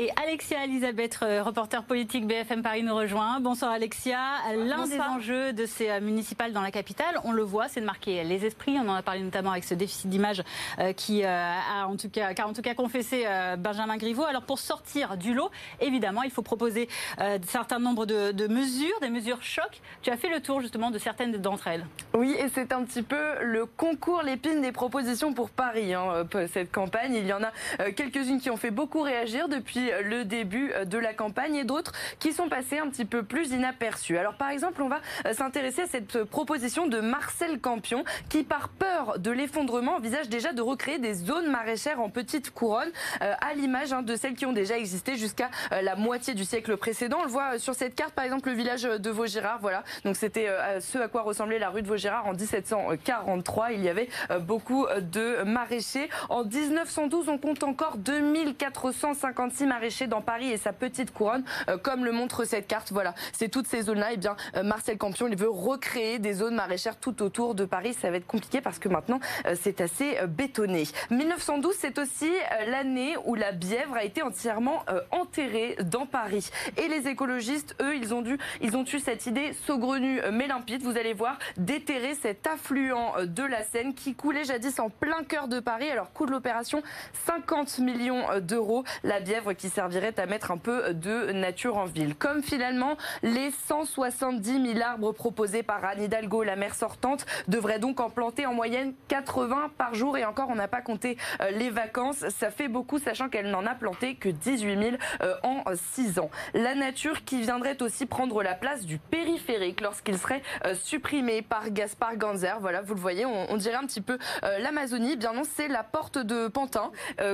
[0.00, 3.40] Et Alexia Elisabeth, euh, reporter politique BFM Paris, nous rejoint.
[3.40, 4.16] Bonsoir Alexia.
[4.54, 7.84] L'un des enjeux de ces euh, municipales dans la capitale, on le voit, c'est de
[7.84, 8.76] marquer les esprits.
[8.78, 10.44] On en a parlé notamment avec ce déficit d'image
[10.78, 13.24] euh, qui a en tout cas, en tout cas confessé
[13.58, 14.22] Benjamin Griveaux.
[14.22, 19.10] Alors pour sortir du lot, évidemment, il faut proposer un certain nombre de, mesures, des
[19.10, 19.80] mesures chocs.
[20.02, 21.86] Tu as fait le tour justement de certaines d'entre elles.
[22.14, 25.94] Oui, et c'est un petit peu le concours l'épine des propositions pour Paris.
[25.94, 30.24] Hein, cette campagne, il y en a quelques-unes qui ont fait beaucoup réagir depuis le
[30.24, 34.18] début de la campagne et d'autres qui sont passées un petit peu plus inaperçues.
[34.18, 38.68] Alors par exemple, on va euh, s'intéresser à cette proposition de Marcel Campion qui, par
[38.68, 42.90] peur de l'effondrement, envisage déjà de recréer des zones maraîchères en petite couronne
[43.22, 46.44] euh, à l'image hein, de celles qui ont déjà existé jusqu'à euh, la moitié du
[46.44, 47.18] siècle précédent.
[47.20, 49.58] On le voit sur cette carte, par exemple, le village de Vaugirard.
[49.60, 50.48] Voilà, donc c'était
[50.80, 53.72] ce à quoi ressemblait la rue de Vaugirard en 1743.
[53.72, 54.08] Il y avait
[54.40, 56.08] beaucoup de maraîchers.
[56.28, 59.77] En 1912, on compte encore 2456 maraîchers
[60.08, 62.90] dans Paris et sa petite couronne, euh, comme le montre cette carte.
[62.90, 64.10] Voilà, c'est toutes ces zones-là.
[64.10, 67.64] Et eh bien, euh, Marcel Campion, il veut recréer des zones maraîchères tout autour de
[67.64, 67.94] Paris.
[67.94, 70.84] Ça va être compliqué parce que maintenant, euh, c'est assez bétonné.
[71.10, 72.30] 1912, c'est aussi
[72.66, 76.50] l'année où la Bièvre a été entièrement enterrée dans Paris.
[76.76, 80.82] Et les écologistes, eux, ils ont dû, ils ont eu cette idée saugrenue mais limpide.
[80.82, 85.48] Vous allez voir, déterrer cet affluent de la Seine qui coulait jadis en plein cœur
[85.48, 85.90] de Paris.
[85.90, 86.82] Alors, coût de l'opération,
[87.26, 88.84] 50 millions d'euros.
[89.02, 92.14] La Bièvre qui servirait à mettre un peu de nature en ville.
[92.14, 98.00] Comme finalement les 170 000 arbres proposés par Anne Hidalgo, la maire sortante, devraient donc
[98.00, 100.16] en planter en moyenne 80 par jour.
[100.16, 102.28] Et encore, on n'a pas compté euh, les vacances.
[102.28, 106.30] Ça fait beaucoup, sachant qu'elle n'en a planté que 18 000 euh, en 6 ans.
[106.54, 111.70] La nature qui viendrait aussi prendre la place du périphérique lorsqu'il serait euh, supprimé par
[111.70, 112.58] Gaspard Ganzer.
[112.60, 115.16] Voilà, vous le voyez, on, dirait un petit peu l'Amazonie.
[115.16, 116.92] Bien non, c'est la porte de Pantin,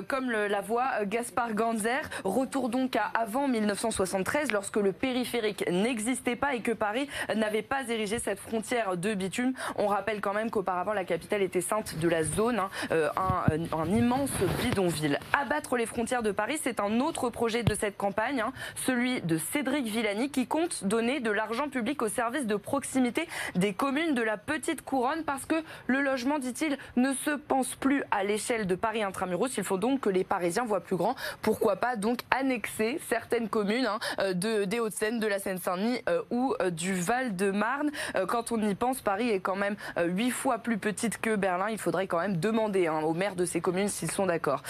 [0.09, 2.01] comme la voit Gaspard Ganzer.
[2.25, 7.87] Retour donc à avant 1973, lorsque le périphérique n'existait pas et que Paris n'avait pas
[7.89, 9.53] érigé cette frontière de bitume.
[9.77, 13.85] On rappelle quand même qu'auparavant, la capitale était sainte de la zone, hein, euh, un,
[13.91, 14.31] immense
[14.62, 15.18] bidonville.
[15.39, 18.55] Abattre les frontières de Paris, c'est un autre projet de cette campagne, hein,
[18.87, 23.75] celui de Cédric Villani, qui compte donner de l'argent public au service de proximité des
[23.75, 25.57] communes de la petite couronne, parce que
[25.89, 29.55] le logement, dit-il, ne se pense plus à l'échelle de Paris intramuros.
[29.59, 31.14] Il faut donc que les Parisiens voient plus grand.
[31.43, 36.22] Pourquoi pas donc annexer certaines communes hein, euh, de, des Hauts-de-Seine, de la Seine-Saint-Denis euh,
[36.30, 37.90] ou euh, du Val-de-Marne.
[38.28, 41.66] quand on y pense, Paris est quand même huit fois plus petite que Berlin.
[41.70, 44.62] Il faudrait quand même demander hein, aux maires de ces communes s'ils sont d'accord.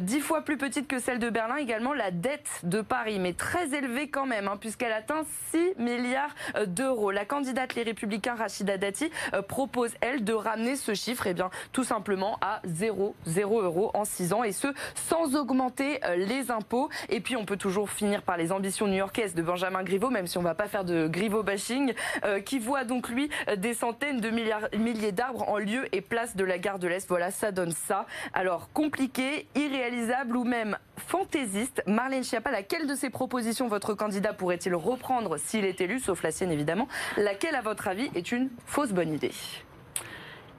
[0.00, 3.74] Dix fois plus petite que celle de Berlin également la dette de Paris, mais très
[3.74, 6.34] élevée quand même, hein, puisqu'elle atteint 6 milliards
[6.66, 7.10] d'euros.
[7.10, 9.10] La candidate Les Républicains, Rachida Dati,
[9.48, 14.04] propose, elle, de ramener ce chiffre, eh bien, tout simplement à 0, 0 euros en
[14.04, 16.88] 6 ans, et ce, sans augmenter les impôts.
[17.08, 20.38] Et puis on peut toujours finir par les ambitions new-yorkaises de Benjamin Griveaux, même si
[20.38, 24.20] on ne va pas faire de Griveaux bashing, euh, qui voit donc lui des centaines
[24.20, 27.08] de milliers d'arbres en lieu et place de la gare de l'Est.
[27.08, 28.06] Voilà, ça donne ça.
[28.32, 34.74] Alors compliqué, irréalisable ou même fantaisiste, Marlène Schiappa, laquelle de ces propositions votre candidat pourrait-il
[34.74, 36.88] reprendre s'il est élu, sauf la sienne évidemment?
[37.16, 39.32] Laquelle, à votre avis, est une fausse bonne idée?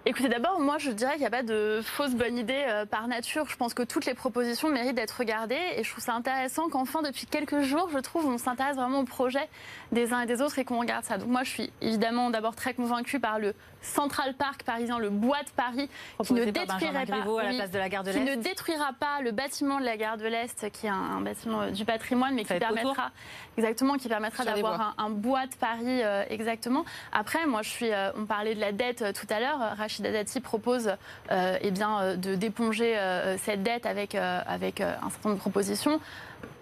[0.05, 3.07] Écoutez, d'abord, moi, je dirais qu'il n'y a pas de fausse bonne idée euh, par
[3.07, 3.47] nature.
[3.47, 5.61] Je pense que toutes les propositions méritent d'être regardées.
[5.77, 9.05] Et je trouve ça intéressant qu'enfin, depuis quelques jours, je trouve, on s'intéresse vraiment au
[9.05, 9.47] projet
[9.93, 11.17] des uns et des autres et qu'on regarde ça.
[11.17, 15.41] Donc moi, je suis évidemment d'abord très convaincue par le Central Park parisien, le bois
[15.43, 15.89] de Paris,
[16.25, 17.21] qui ne détruirait pas,
[18.11, 21.61] qui ne détruira pas le bâtiment de la gare de l'Est, qui est un, bâtiment
[21.61, 23.11] euh, du patrimoine, mais qui permettra,
[23.57, 26.83] exactement, qui permettra d'avoir un, bois de Paris euh, exactement.
[27.13, 29.59] Après, moi, je suis, on parlait de la dette tout à l'heure.
[29.93, 30.91] Rachida propose
[31.31, 31.71] euh, eh
[32.01, 35.99] euh, de d'éponger euh, cette dette avec un certain nombre de propositions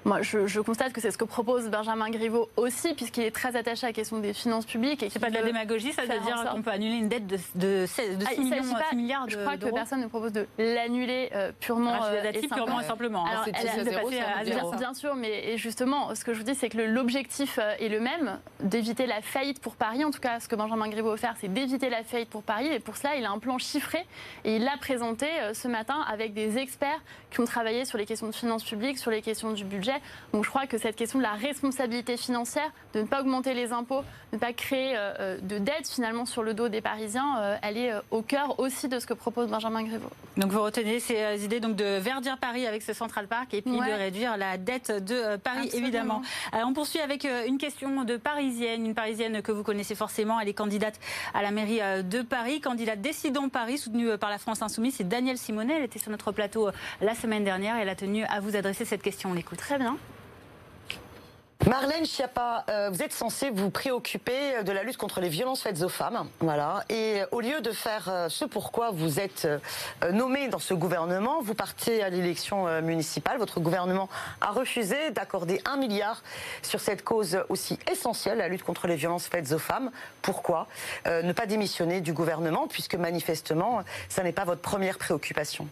[0.04, 3.86] moi, je, constate que c'est ce que propose Benjamin Griveaux aussi, puisqu'il est très attaché
[3.86, 5.06] à la question des finances publiques.
[5.10, 7.86] C'est pas de la démagogie, ça veut dire qu'on peut annuler une dette de, de,
[7.86, 12.47] 6, ah, milliards Je crois que personne ne propose de l'annuler euh, purement, euh, et
[12.47, 13.26] purement et simplement.
[13.26, 17.76] Alors, à bien, sûr, mais justement, ce que je vous dis, c'est que l'objectif euh,
[17.80, 20.04] est le même, d'éviter la faillite pour Paris.
[20.04, 22.68] En tout cas, ce que Benjamin Griveaux veut faire, c'est d'éviter la faillite pour Paris.
[22.68, 24.06] Et pour cela, il a un plan chiffré
[24.45, 28.28] et il l'a présenté ce matin avec des experts qui ont travaillé sur les questions
[28.28, 29.91] de finances publiques, sur les questions du budget
[30.34, 33.72] donc je crois que cette question de la responsabilité financière, de ne pas augmenter les
[33.72, 37.38] impôts, de ne pas créer euh, euh, de dette finalement sur le dos des Parisiens,
[37.39, 40.10] euh, elle est au cœur aussi de ce que propose Benjamin Griveaux.
[40.38, 43.72] Donc vous retenez ces idées donc de verdir Paris avec ce Central Park et puis
[43.72, 46.22] de réduire la dette de Paris évidemment.
[46.54, 50.39] on poursuit avec une question de Parisienne, une Parisienne que vous connaissez forcément.
[50.39, 51.00] Elle est candidate
[51.34, 54.96] à la mairie de Paris, candidate Décidons Paris, soutenue par la France Insoumise.
[54.96, 55.76] C'est Danielle Simonet.
[55.78, 56.70] Elle était sur notre plateau
[57.02, 57.76] la semaine dernière.
[57.78, 59.32] Elle a tenu à vous adresser cette question.
[59.32, 59.60] On l'écoute.
[59.60, 59.80] Très bien.
[61.67, 65.61] Marlène Schiappa, euh, vous êtes censée vous préoccuper euh, de la lutte contre les violences
[65.61, 66.27] faites aux femmes.
[66.39, 66.84] Voilà.
[66.89, 69.47] Et euh, au lieu de faire ce pourquoi vous êtes
[70.11, 73.38] nommée dans ce gouvernement, vous partez à l'élection municipale.
[73.38, 74.09] Votre gouvernement
[74.41, 76.23] a refusé d'accorder un milliard
[76.63, 79.91] sur cette cause aussi essentielle, la lutte contre les violences faites aux femmes.
[80.21, 80.67] Pourquoi
[81.05, 85.67] ne pas démissionner du gouvernement, puisque manifestement, ça n'est pas votre première préoccupation?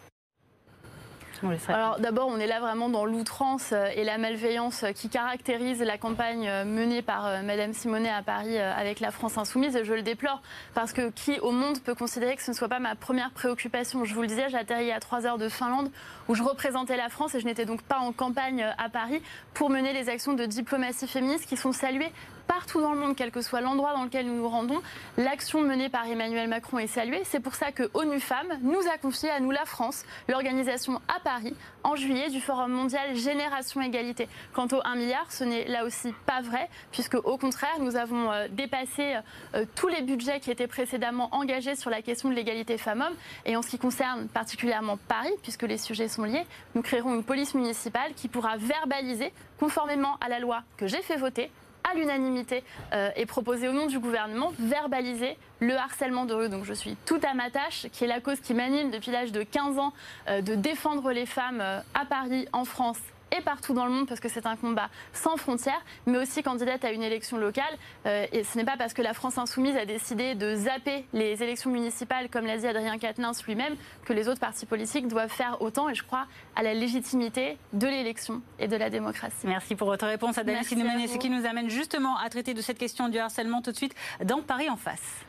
[1.67, 5.97] Alors d'abord, on est là vraiment dans l'outrance euh, et la malveillance qui caractérise la
[5.97, 9.75] campagne euh, menée par euh, Madame Simonet à Paris avec la France insoumise.
[9.75, 10.41] Et je le déplore
[10.73, 14.05] parce que qui au monde peut considérer que ce ne soit pas ma première préoccupation?
[14.05, 15.91] Je vous le disais, j'atterris à 3 heures de Finlande
[16.27, 19.21] où je représentais la France et je n'étais donc pas en campagne à Paris
[19.53, 22.11] pour mener les actions de diplomatie féministe qui sont saluées
[22.49, 24.81] partout dans le monde, quel que soit l'endroit dans lequel nous nous rendons,
[25.17, 27.21] l'action menée par Emmanuel Macron est saluée.
[27.23, 31.19] C'est pour ça que ONU Femmes nous a confié à nous la France l'organisation à
[31.19, 34.27] Paris en juillet du Forum mondial Génération Égalité.
[34.53, 38.31] Quant au 1 milliard, ce n'est là aussi pas vrai, puisque au contraire, nous avons
[38.31, 39.17] euh, dépassé
[39.53, 43.15] euh, tous les budgets qui étaient précédemment engagés sur la question de l'égalité femmes-hommes.
[43.45, 47.23] Et en ce qui concerne particulièrement Paris, puisque les sujets sont liés, nous créerons une
[47.23, 51.51] police municipale qui pourra verbaliser, conformément à la loi que j'ai fait voter,
[51.91, 52.63] à l'unanimité
[52.93, 56.49] euh, et proposé au nom du gouvernement, verbaliser le harcèlement de rue.
[56.49, 59.31] Donc je suis tout à ma tâche, qui est la cause qui m'anime depuis l'âge
[59.31, 59.93] de 15 ans,
[60.27, 62.99] euh, de défendre les femmes euh, à Paris, en France
[63.37, 66.83] et partout dans le monde parce que c'est un combat sans frontières, mais aussi candidate
[66.85, 67.77] à une élection locale.
[68.05, 71.41] Euh, et ce n'est pas parce que la France insoumise a décidé de zapper les
[71.43, 73.75] élections municipales, comme l'a dit Adrien Quatennens lui-même,
[74.05, 75.89] que les autres partis politiques doivent faire autant.
[75.89, 79.45] Et je crois à la légitimité de l'élection et de la démocratie.
[79.45, 80.99] Merci pour votre réponse, Adèle Sinoumane.
[81.01, 83.77] Et ce qui nous amène justement à traiter de cette question du harcèlement tout de
[83.77, 85.25] suite dans Paris en face.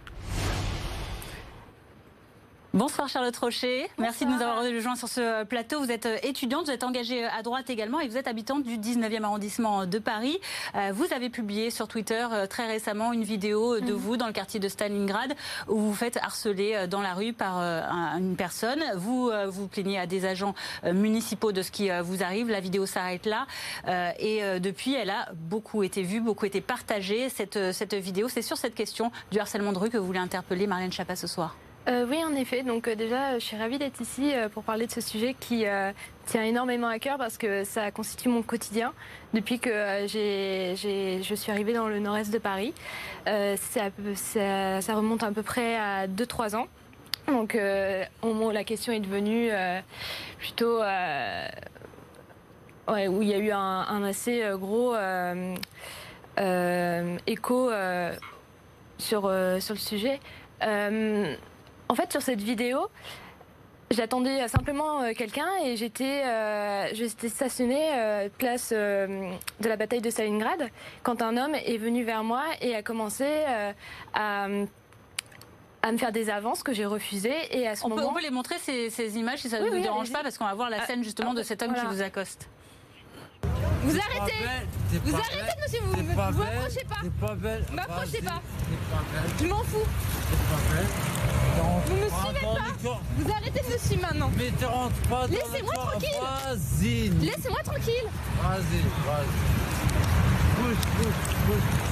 [2.81, 5.81] Bonsoir Charlotte Rocher, merci de nous avoir rejoint sur ce plateau.
[5.81, 8.63] Vous êtes euh, étudiante, vous êtes engagée euh, à droite également et vous êtes habitante
[8.63, 10.39] du 19e arrondissement de Paris.
[10.75, 13.99] Euh, vous avez publié sur Twitter très récemment une vidéo de mhm.
[13.99, 15.35] vous dans le quartier de Stalingrad
[15.69, 17.59] où vous vous faites harceler dans la rue par
[18.17, 18.83] une personne.
[18.97, 20.55] Vous vous plaignez à des agents
[20.85, 22.49] municipaux de ce qui vous arrive.
[22.49, 23.47] La vidéo s'arrête là
[24.19, 27.29] et depuis elle a beaucoup été vue, beaucoup été partagée.
[27.29, 30.67] Cette, cette vidéo, c'est sur cette question du harcèlement de rue que vous voulez interpeller
[30.67, 31.57] Marianne Chapa ce soir.
[31.89, 32.63] Euh, oui, en effet.
[32.63, 35.65] Donc euh, déjà, je suis ravie d'être ici euh, pour parler de ce sujet qui
[36.27, 38.93] tient énormément à cœur parce que ça constitue mon quotidien
[39.33, 39.71] depuis que
[40.07, 42.75] je suis arrivée dans le nord-est de Paris.
[43.27, 43.91] Ça,
[44.95, 46.69] remonte à peu près à 2-3 ans.
[47.27, 49.51] Donc la question est devenue
[50.39, 50.79] plutôt...
[50.79, 50.83] où
[53.23, 54.95] il y a eu un, assez gros
[57.27, 57.71] écho
[58.99, 60.21] sur, sur le sujet.
[61.91, 62.89] En fait, sur cette vidéo,
[63.93, 70.71] J'attendais simplement euh, quelqu'un et j'étais euh, stationnée euh, place de la bataille de Stalingrad
[71.03, 73.27] quand un homme est venu vers moi et a commencé
[74.15, 78.03] à, me faire des avances que j'ai refusées et à ce on moment...
[78.03, 80.45] Peut, on peut les montrer ces, images si ça ne vous dérange pas parce qu'on
[80.45, 82.49] va voir la ah, scène justement de cet homme qui vous accoste.
[83.83, 84.35] Vous arrêtez
[85.05, 87.27] Vous arrêtez, monsieur, vous ne m'approchez pas.
[87.27, 87.65] pas belle.
[87.73, 88.43] M'approchez pas.
[89.41, 89.87] Je m'en fous.
[91.87, 94.31] Vous me suivez pas Vous arrêtez de me suivre maintenant.
[94.37, 96.09] Mais te rentre pas dans Laissez-moi tranquille.
[96.21, 97.09] Vas-y.
[97.21, 98.09] Laissez-moi tranquille.
[98.43, 100.63] Vas-y, vas-y.
[100.63, 101.15] Bouge, bouge,
[101.47, 101.91] bouge.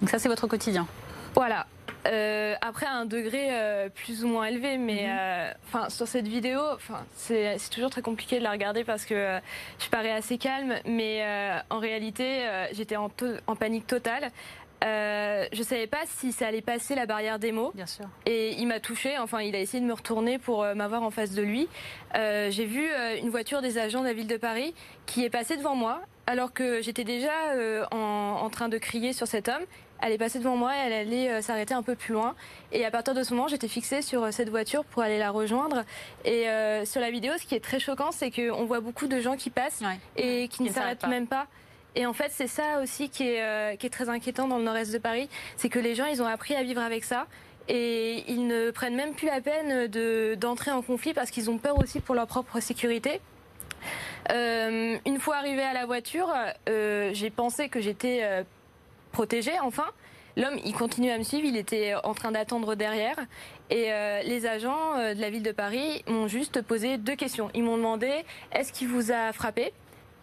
[0.00, 0.86] Donc ça, c'est votre quotidien.
[1.34, 1.66] Voilà.
[2.06, 6.60] Euh, après un degré euh, plus ou moins élevé, mais euh, enfin sur cette vidéo,
[6.74, 9.38] enfin c'est toujours très compliqué de la regarder parce que
[9.78, 11.24] je parais assez calme, mais
[11.70, 13.10] en réalité j'étais en,
[13.46, 14.32] en, panique totale.
[14.82, 17.72] Euh, je savais pas si ça allait passer la barrière des mots.
[17.74, 18.06] Bien sûr.
[18.26, 19.16] Et il m'a touché.
[19.18, 21.68] Enfin, il a essayé de me retourner pour euh, m'avoir en face de lui.
[22.14, 24.74] Euh, J'ai vu euh, une voiture des agents de la ville de Paris
[25.06, 29.12] qui est passée devant moi, alors que j'étais déjà euh, en, en train de crier
[29.12, 29.62] sur cet homme.
[30.04, 32.34] Elle est passée devant moi, elle allait euh, s'arrêter un peu plus loin.
[32.72, 35.30] Et à partir de ce moment, j'étais fixée sur euh, cette voiture pour aller la
[35.30, 35.84] rejoindre.
[36.24, 39.20] Et euh, sur la vidéo, ce qui est très choquant, c'est qu'on voit beaucoup de
[39.20, 39.98] gens qui passent Ouais.
[40.16, 41.46] et qui, ne s'arrêtent même pas.
[41.94, 44.64] Et en fait, c'est ça aussi qui est, euh, qui est très inquiétant dans le
[44.64, 47.26] nord-est de Paris, c'est que les gens, ils ont appris à vivre avec ça.
[47.68, 51.58] Et ils ne prennent même plus la peine de- d'entrer en conflit parce qu'ils ont
[51.58, 53.20] peur aussi pour leur propre sécurité.
[54.32, 56.28] Euh, une fois arrivée à la voiture,
[56.68, 58.22] euh, j'ai pensé que j'étais
[59.12, 59.86] protégée, enfin.
[60.36, 63.16] L'homme, il continue à me suivre, il était en train d'attendre derrière.
[63.68, 67.50] Et euh, les agents euh, de la ville de Paris m'ont juste posé deux questions.
[67.54, 69.72] Ils m'ont demandé est-ce qu'il vous a frappé?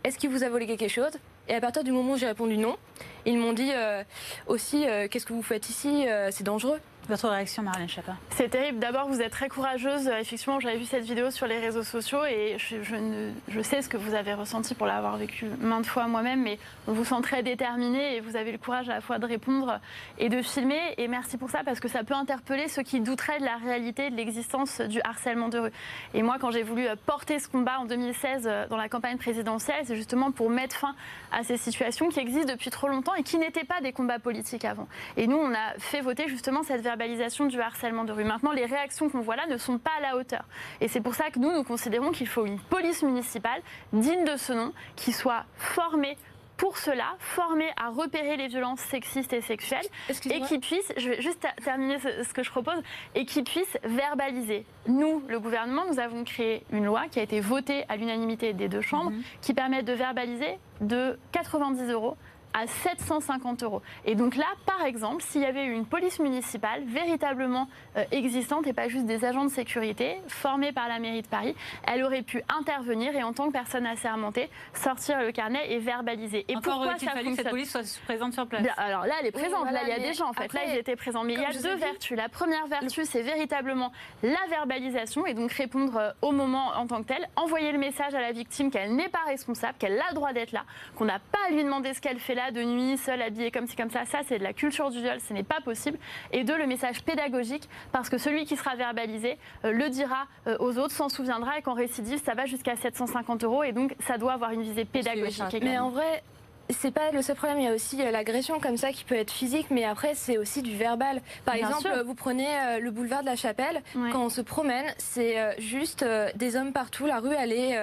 [0.04, 1.12] Est-ce qu'il vous a volé quelque chose?
[1.48, 2.78] Et à partir du moment où j'ai répondu non,
[3.26, 4.04] ils m'ont dit euh,
[4.48, 6.06] aussi qu'est-ce que vous faites ici?
[6.32, 6.80] C'est dangereux.
[7.10, 8.78] Votre réaction, Marlène Chapa C'est terrible.
[8.78, 10.08] D'abord, vous êtes très courageuse.
[10.08, 13.98] Euh, Effectivement, j'avais vu cette vidéo sur les réseaux sociaux et je, sais ce que
[13.98, 18.16] vous avez ressenti pour l'avoir vécu maintes fois moi-même, mais on vous sent très déterminée
[18.16, 19.80] et vous avez le courage à la fois de répondre
[20.20, 20.80] et de filmer.
[21.00, 24.12] Et merci pour ça parce que ça peut interpeller ceux qui douteraient de la réalité
[24.12, 25.72] de l'existence du harcèlement de rue.
[26.14, 29.18] Et moi, quand j'ai voulu euh, porter ce combat en 2016 euh, dans la campagne
[29.18, 30.94] présidentielle, c'est justement pour mettre fin
[31.32, 34.66] à ces situations qui existent depuis trop longtemps et qui n'étaient pas des combats politiques
[34.66, 34.88] avant.
[35.18, 38.26] Et nous, on a fait voter justement cette verbalisation du harcèlement de rue.
[38.26, 40.44] Maintenant, les réactions qu'on voit là ne sont pas à la hauteur.
[40.82, 43.62] Et c'est pour ça que nous, nous considérons qu'il faut une police municipale
[43.94, 46.18] digne de ce nom, qui soit formée
[46.58, 49.86] pour cela, formée à repérer les violences sexistes et sexuelles,
[50.30, 52.76] et qui puisse, je vais juste ter- terminer ce, ce que je propose,
[53.16, 54.66] et qui puisse verbaliser.
[54.88, 58.68] Nous, le gouvernement, nous avons créé une loi qui a été votée à l'unanimité des
[58.68, 62.18] deux chambres, qui permet de verbaliser de 90 euros
[62.54, 63.82] à 750 euros.
[64.06, 68.66] Et donc là, par exemple, s'il y avait eu une police municipale véritablement euh, existante
[68.68, 71.56] et pas juste des agents de sécurité formés par la mairie de Paris,
[71.88, 76.46] elle aurait pu intervenir et en tant que personne assermentée, sortir le carnet et verbaliser.
[76.48, 78.64] Et Encore pourquoi ça fallu que cette police soit présente sur place?
[78.64, 79.62] Bien, alors là, elle est Oui, présente.
[79.62, 80.46] voilà, là, il y a des gens, en fait.
[80.46, 81.24] après, là, ils étaient présents.
[81.24, 82.18] Mais il y a deux vertus.
[82.18, 83.92] La première vertu, c'est véritablement
[84.24, 87.28] la verbalisation et donc répondre euh, au moment en tant que tel.
[87.36, 90.52] Envoyer le message à la victime qu'elle n'est pas responsable, qu'elle a le droit d'être
[90.52, 90.64] là,
[90.96, 93.68] qu'on n'a pas à lui demander ce qu'elle fait là, de nuit, seule, habillée comme
[93.68, 94.06] ci, comme ça.
[94.06, 95.20] Ça, c'est de la culture du viol.
[95.20, 95.98] Ce n'est pas possible.
[96.32, 100.58] Et deux, le message pédagogique, parce que celui qui sera verbalisé euh, le dira euh,
[100.60, 103.64] aux autres, s'en souviendra et qu'en récidive, ça va jusqu'à 750 euros.
[103.64, 105.44] Et donc, ça doit avoir une visée pédagogique.
[105.62, 106.24] Mais en vrai,
[106.70, 107.60] c'est pas le seul problème.
[107.60, 110.38] Il y a aussi euh, l'agression comme ça qui peut être physique, mais après c'est
[110.38, 111.22] aussi du verbal.
[111.46, 111.94] Par Bien exemple, sûr.
[111.98, 113.82] euh, vous prenez euh, le boulevard de la Chapelle.
[113.96, 114.10] Ouais.
[114.12, 116.06] Quand on se promène, c'est juste
[116.36, 117.06] des hommes partout.
[117.06, 117.78] La rue elle est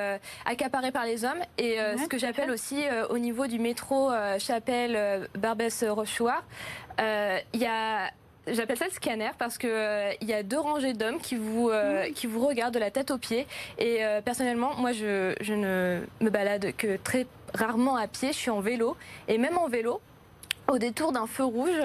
[0.45, 1.41] accaparée par les hommes.
[1.59, 6.45] Et Ouais, ce que j'appelle aussi au niveau du métro Chapelle Barbès Rochouart,
[6.99, 8.11] il y a
[8.49, 11.69] J'appelle ça le scanner parce que euh, il y a deux rangées d'hommes qui vous
[11.69, 13.45] euh, qui vous regardent de la tête aux pieds
[13.79, 18.39] et euh, personnellement moi je, je ne me balade que très rarement à pied, je
[18.39, 18.97] suis en vélo.
[19.29, 20.01] Et même en vélo
[20.69, 21.81] au détour d'un feu rouge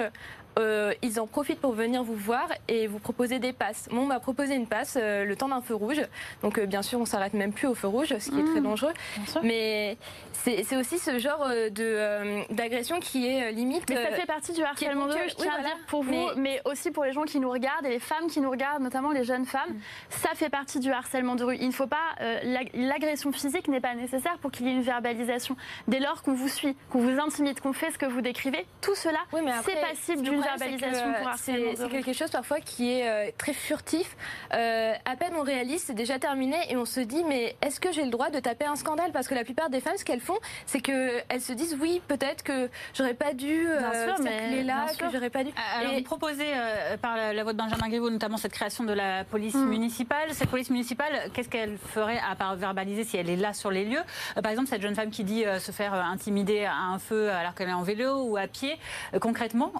[0.58, 3.88] euh, ils en profitent pour venir vous voir et vous proposer des passes.
[3.90, 6.00] Moi, on m'a proposé une passe euh, le temps d'un feu rouge.
[6.42, 8.60] Donc, euh, bien sûr, on s'arrête même plus au feu rouge, ce qui est très
[8.60, 8.92] dangereux.
[9.16, 9.40] Bien sûr.
[9.44, 9.96] Mais
[10.32, 13.88] c'est aussi ce genre de d'agression qui est limite.
[13.88, 15.68] Mais ça fait partie du harcèlement de rue, je Oui, tiens à voilà.
[15.74, 16.62] dire pour vous, Mais- mais...
[16.64, 19.24] aussi pour les gens qui nous regardent et les femmes qui nous regardent, notamment les
[19.24, 19.76] jeunes femmes.
[20.10, 21.56] Ça fait partie du harcèlement de rue.
[21.60, 21.96] Il ne faut pas.
[22.42, 25.56] l'ag- L'agression physique n'est pas nécessaire pour qu'il y ait une verbalisation.
[25.88, 28.94] Dès lors qu'on vous suit, qu'on vous intimide, qu'on fait ce que vous décrivez, tout
[28.94, 32.92] cela, Oui, c'est passible le d'une verbalisation que, pour harcèlement C'est quelque chose parfois qui
[32.92, 34.16] est euh, très furtif.
[34.54, 37.92] Euh, à peine on réalise, c'est déjà terminé et on se dit mais est-ce que
[37.92, 39.12] j'ai le droit de taper un scandale?
[39.12, 42.42] Parce que la plupart des femmes, ce qu'elles font, c'est qu'elles se disent oui, peut-être
[42.42, 45.50] que j'aurais pas dû euh, Bien sûr, mais- là, que j'aurais pas dû.
[45.78, 48.84] Alors, Et- vous proposez euh, par la, la voix de Benjamin Griveaux notamment cette création
[48.84, 49.66] de la police Mm.
[49.68, 50.32] municipale.
[50.32, 53.84] Cette police municipale, qu'est-ce qu'elle ferait à part verbaliser si elle est là sur les
[53.84, 54.02] lieux?
[54.42, 57.68] Par exemple, cette jeune femme qui dit se faire intimider à un feu alors qu'elle
[57.68, 58.76] est en vélo ou à pied.
[59.20, 59.72] Concrètement,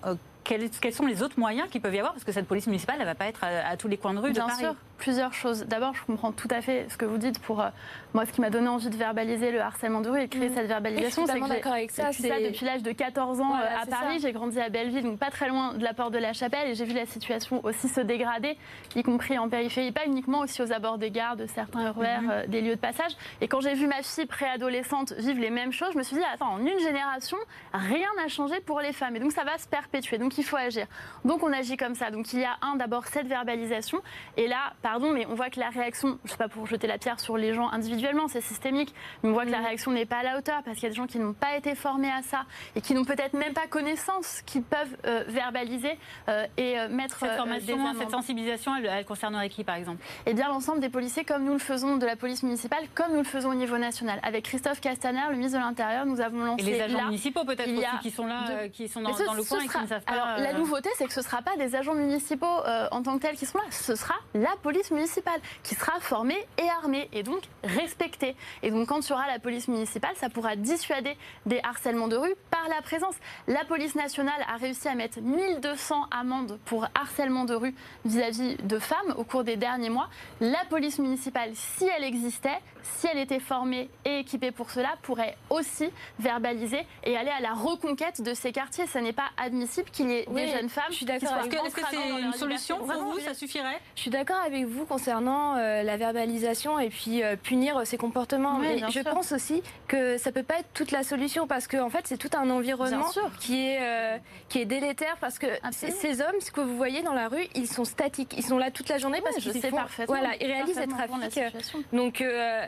[0.45, 2.97] quels, quels sont les autres moyens qu'il peut y avoir Parce que cette police municipale,
[2.99, 4.62] elle ne va pas être à, à tous les coins de rue Bien de Paris.
[4.64, 5.64] sûr, plusieurs choses.
[5.66, 7.68] D'abord, je comprends tout à fait ce que vous dites pour euh,
[8.14, 8.24] moi.
[8.24, 10.55] Ce qui m'a donné envie de verbaliser le harcèlement de rue et créer Mhm.
[10.55, 13.80] cette verbalisation, Je suis c'est que d'accord avec ça, depuis l'âge de 14 ans Voilà,
[13.80, 14.20] euh, à Paris.
[14.22, 16.74] J'ai grandi à Belleville, donc pas très loin de la porte de la Chapelle, et
[16.76, 18.57] j'ai vu la situation aussi se dégrader,
[18.94, 22.30] y compris en périphérie, pas uniquement aussi aux abords des gares, de certains RER, Mhm.
[22.30, 23.12] euh, des lieux de passage.
[23.40, 26.22] Et quand j'ai vu ma fille préadolescente vivre les mêmes choses, je me suis dit
[26.32, 27.36] attends, en une génération,
[27.72, 30.18] rien n'a changé pour les femmes, et donc ça va se perpétuer.
[30.18, 30.86] Donc il faut agir.
[31.24, 32.11] Donc on agit comme ça.
[32.12, 34.00] Donc il y a un d'abord cette verbalisation,
[34.36, 36.66] et là, par pardon, mais on voit que la réaction, je ne sais pas pour
[36.66, 39.64] jeter la pierre sur les gens individuellement, c'est systémique, mais on voit que la Mm.
[39.64, 41.57] réaction n'est pas à la hauteur parce qu'il y a des gens qui n'ont pas
[41.57, 42.45] été formés à ça
[42.76, 45.97] et qui n'ont peut-être même pas connaissance qu'ils peuvent euh, verbaliser
[46.28, 49.76] euh, et euh, mettre Cette euh, des formation, cette sensibilisation, elle, elle concernerait qui par
[49.76, 50.03] exemple?
[50.26, 53.18] Eh bien, l'ensemble des policiers, comme nous le faisons de la police municipale, comme nous
[53.18, 54.20] le faisons au niveau national.
[54.22, 57.45] Avec Christophe Castaner, le ministre de l'Intérieur, nous avons lancé Et les agents là, municipaux
[57.45, 59.78] peut-être aussi qui sont là, euh, qui sont dans, ce- dans le coin et qui
[59.78, 60.12] ne savent pas.
[60.12, 62.47] Alors, la nouveauté, c'est que ce ne sera pas des agents municipaux
[62.90, 63.64] en tant que tels qui seront là.
[63.70, 68.37] Ce sera la police municipale qui sera formée et armée et donc respectée.
[68.62, 71.16] Et donc, quand il y la police municipale, ça pourra dissuader
[71.47, 73.14] des harcèlements de rue par la présence.
[73.47, 77.74] La police nationale a réussi à mettre 1200 amendes pour harcèlement de rue
[78.05, 80.09] vis-à-vis de femmes au cours des derniers mois.
[80.41, 85.37] La police municipale, si elle existait, si elle était formée et équipée pour cela, pourrait
[85.51, 88.87] aussi verbaliser et aller à la reconquête de ces quartiers.
[88.87, 91.49] Ce n'est pas admissible qu'il y ait Oui, des jeunes femmes je suis d'accord Est-ce
[91.49, 93.01] que est-ce que entravées c'est une solution liberté.
[93.01, 93.78] pour vous Ça suffirait?
[93.97, 98.59] Je suis d'accord avec vous concernant euh, la verbalisation et puis euh, punir ces comportements.
[98.61, 99.05] Oui, Mais je sûr.
[99.05, 102.18] pense aussi que ça peut pas être toute la solution parce que en fait c'est
[102.18, 103.07] tout un environnement
[103.41, 104.18] qui est euh,
[104.49, 105.99] qui est délétère parce que Absolument.
[106.01, 108.70] ces hommes, ce que vous voyez dans la rue, ils sont statiques, ils sont là
[108.70, 110.14] toute la journée parce qu'ils font- parfaitement.
[110.16, 111.83] Voilà, ils réalisent parfaitement euh, situation.
[111.93, 112.66] Donc euh,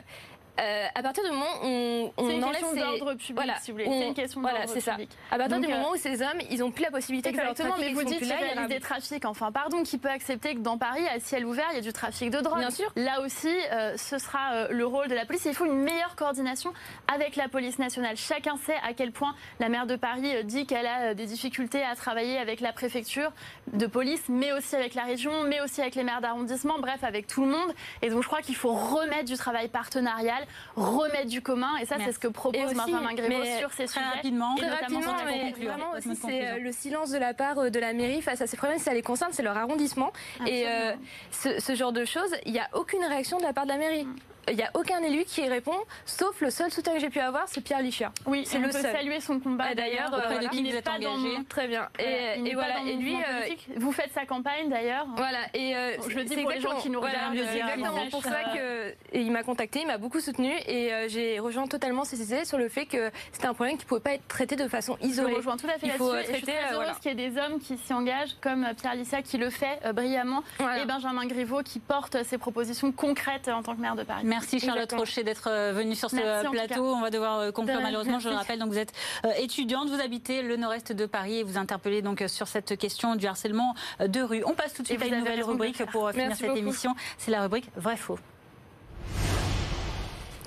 [0.59, 3.89] euh, à partir du moment où on, enlève ces- d'ordre public, voilà, si vous voulez.
[3.89, 4.97] C'est une question voilà, d'ordre c'est ça.
[5.31, 7.51] À partir du euh, moment où ces hommes, ils ont plus la possibilité que leur
[7.51, 9.25] Exactement, mais vous dites qu'il là, il y en a réalise des trafics.
[9.25, 11.93] Enfin, pardon, qui peut accepter que dans Paris, à ciel ouvert, il y a du
[11.93, 12.91] trafic de drogue Bien sûr.
[12.95, 15.45] Là aussi, euh, ce sera euh, le rôle de la police.
[15.45, 16.73] Il faut une meilleure coordination
[17.13, 18.15] avec la police nationale.
[18.17, 21.25] Chacun sait à quel point la maire de Paris euh, dit qu'elle a euh, des
[21.25, 23.31] difficultés à travailler avec la préfecture
[23.73, 27.27] de police, mais aussi avec la région, mais aussi avec les maires d'arrondissement, bref, avec
[27.27, 27.73] tout le monde.
[28.01, 30.44] Et donc, je crois qu'il faut remettre du travail partenarial,
[30.75, 31.77] remettre du commun.
[31.81, 34.15] Et ça, c'est ce que propose Grévaud mais sur ces Très sujets.
[34.15, 37.79] rapidement, Très rapidement, mais vraiment aussi, c'est euh, le silence de la part euh, de
[37.79, 38.79] la mairie face à ces problèmes.
[38.79, 40.11] Ça les concerne, c'est leur arrondissement.
[40.45, 40.93] Et euh,
[41.31, 43.77] ce, ce genre de choses, il n'y a aucune réaction de la part de la
[43.77, 44.07] mairie.
[44.49, 45.75] Il n'y a aucun élu qui répond,
[46.05, 48.11] sauf le seul soutien que j'ai pu avoir, c'est Pierre Lichia.
[48.25, 48.91] Oui, C'est le peut seul.
[48.95, 49.73] saluer son combat.
[49.75, 51.87] D'ailleurs, euh, auprès de qui Il vous n'est êtes pas dans engagé Très bien.
[51.99, 52.75] Et, voilà.
[52.85, 55.05] Et lui, euh, vous faites sa campagne d'ailleurs.
[55.15, 57.61] Voilà, et euh, Je le dis c'est pour les gens qui nous voilà, regardent, C'est
[57.61, 60.93] euh, exactement pour ça euh, que et il m'a contacté, il m'a beaucoup soutenu et
[60.93, 63.87] euh, j'ai rejoint totalement ses idées sur le fait que c'était un problème qui ne
[63.89, 65.33] pouvait pas être traité de façon Je isolée.
[65.35, 66.31] rejoins tout à fait Il faut là-dessus.
[66.31, 66.93] Je suis très euh, heureuse voilà.
[67.01, 69.79] qu'il y ait des hommes qui s'y engagent, comme euh, Pierre Lissia qui le fait
[69.85, 70.83] euh, brillamment, Voilà.
[70.83, 74.23] et Benjamin Griveaux qui porte ses propositions concrètes euh, en tant que maire de Paris.
[74.35, 74.99] Merci Charlotte Exactement.
[75.01, 76.83] Rocher d'être euh, venue sur ce Merci, tout plateau.
[76.93, 78.19] On va devoir euh, conclure De malheureusement.
[78.19, 78.91] Je le rappelle, donc vous êtes
[79.25, 82.77] euh, étudiante, vous habitez le nord-est de Paris et vous interpellez donc euh, sur cette
[82.77, 84.43] question du harcèlement euh, de rue.
[84.45, 86.59] On passe tout de suite à une nouvelle rubrique pour euh, finir Merci cette beaucoup.
[86.59, 86.95] émission.
[87.17, 88.19] C'est la rubrique vrai-faux.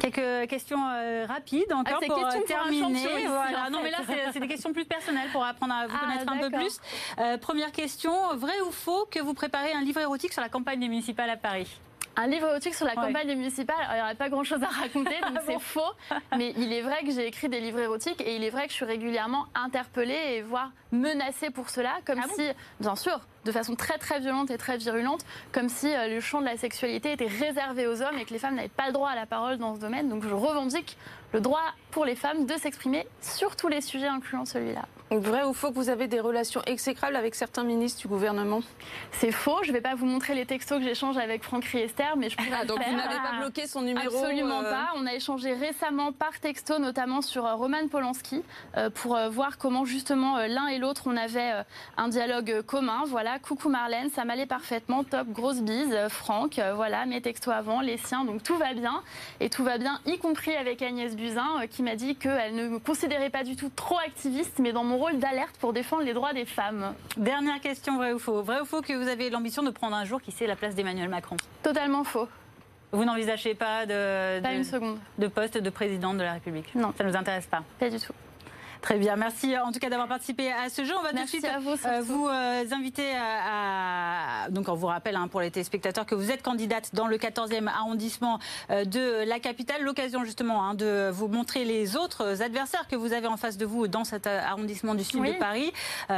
[0.00, 2.92] Quelques questions euh, rapides encore Ah, pour euh, pour terminer.
[3.00, 3.66] ici, Voilà.
[3.66, 3.98] en Non, mais là,
[4.32, 6.78] c'est- des questions plus personnelles pour apprendre à vous Ah, connaître un peu plus.
[7.18, 10.78] Euh, première question vrai ou faux que vous préparez un livre érotique sur la campagne
[10.78, 11.66] des municipales à Paris?
[12.20, 12.96] Un livre érotique sur la Ouais.
[12.96, 15.92] campagne alors, il n'y aurait pas grand-chose à raconter, donc Ah c'est bon faux.
[16.36, 18.70] Mais il est vrai que j'ai écrit des livres érotiques et il est vrai que
[18.70, 22.42] je suis régulièrement interpellée et voire menacée pour cela, comme Ah bon si,
[22.80, 26.40] bien sûr, de façon très très violente et très virulente, comme si euh, le champ
[26.40, 29.10] de la sexualité était réservé aux hommes et que les femmes n'avaient pas le droit
[29.10, 30.08] à la parole dans ce domaine.
[30.08, 30.96] Donc je revendique
[31.32, 31.62] le droit
[31.92, 34.82] pour les femmes de s'exprimer sur tous les sujets, incluant celui-là.
[35.10, 38.60] Vrai ou faux que vous avez des relations exécrables avec certains ministres du gouvernement?
[39.12, 42.04] C'est faux, je ne vais pas vous montrer les textos que j'échange avec Franck Riester,
[42.18, 42.90] mais je pourrais Ah, donc faire.
[42.90, 44.88] vous n'avez pas bloqué son numéro Absolument euh, pas.
[44.96, 48.42] On a échangé récemment par texto, notamment sur euh, Roman Polanski,
[48.76, 51.52] euh, pour voir comment justement l'un et l'autre on avait
[51.96, 53.04] un dialogue commun.
[53.06, 57.96] Voilà, coucou Marlène, ça m'allait parfaitement, top, grosse bise, Franck, voilà, mes textos avant, les
[57.96, 59.02] siens, donc tout va bien.
[59.40, 62.78] Et tout va bien, y compris avec Agnès Buzyn, qui m'a dit qu'elle ne me
[62.78, 66.32] considérait pas du tout trop activiste, mais dans mon rôle d'alerte pour défendre les droits
[66.32, 66.94] des femmes.
[67.16, 68.42] Dernière question, vrai ou faux?
[68.42, 70.74] Vrai ou faux que vous avez l'ambition de prendre un jour, qui sait, la place
[70.74, 71.36] d'Emmanuel Macron?
[71.62, 72.28] Totalement faux,
[72.92, 76.74] Vous n'envisagez pas de, pas de, une seconde, de poste de président de la République?
[76.74, 76.92] Non.
[76.96, 77.62] Ça ne nous intéresse pas?
[77.78, 78.12] pas du tout.
[78.80, 80.92] Très bien, merci euh, en tout cas d'avoir participé à ce jeu.
[80.98, 84.74] On va Merci tout de suite vous, euh, vous euh, inviter à, à- Donc on
[84.74, 88.38] vous rappelle hein, pour les téléspectateurs que vous êtes candidate dans le 14e arrondissement
[88.70, 89.82] euh, de la capitale.
[89.82, 93.66] L'occasion justement hein, de vous montrer les autres adversaires que vous avez en face de
[93.66, 95.32] vous dans cet arrondissement du sud Oui.
[95.34, 95.72] de Paris.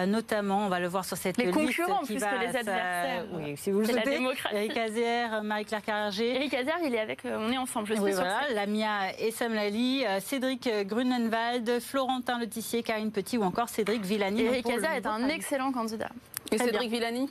[0.06, 2.52] Notamment, on va le voir sur cette Les liste concurrents qui plus va que les
[2.52, 3.24] s'a- adversaires.
[3.32, 4.20] Oui, si vous le souhaitez.
[4.52, 6.36] Eric Azer, Marie-Claire Carringer.
[6.36, 8.40] Eric Azer, il est avec, on est ensemble, je suis Oui, voilà.
[8.54, 12.38] Lamia Essam Lali, euh, Cédric Grunenwald, Florentin
[12.84, 14.44] Karine Petit ou encore Cédric Villani.
[14.44, 16.11] Le Azer est un excellent candidat.
[16.53, 17.28] Et Cédric Villani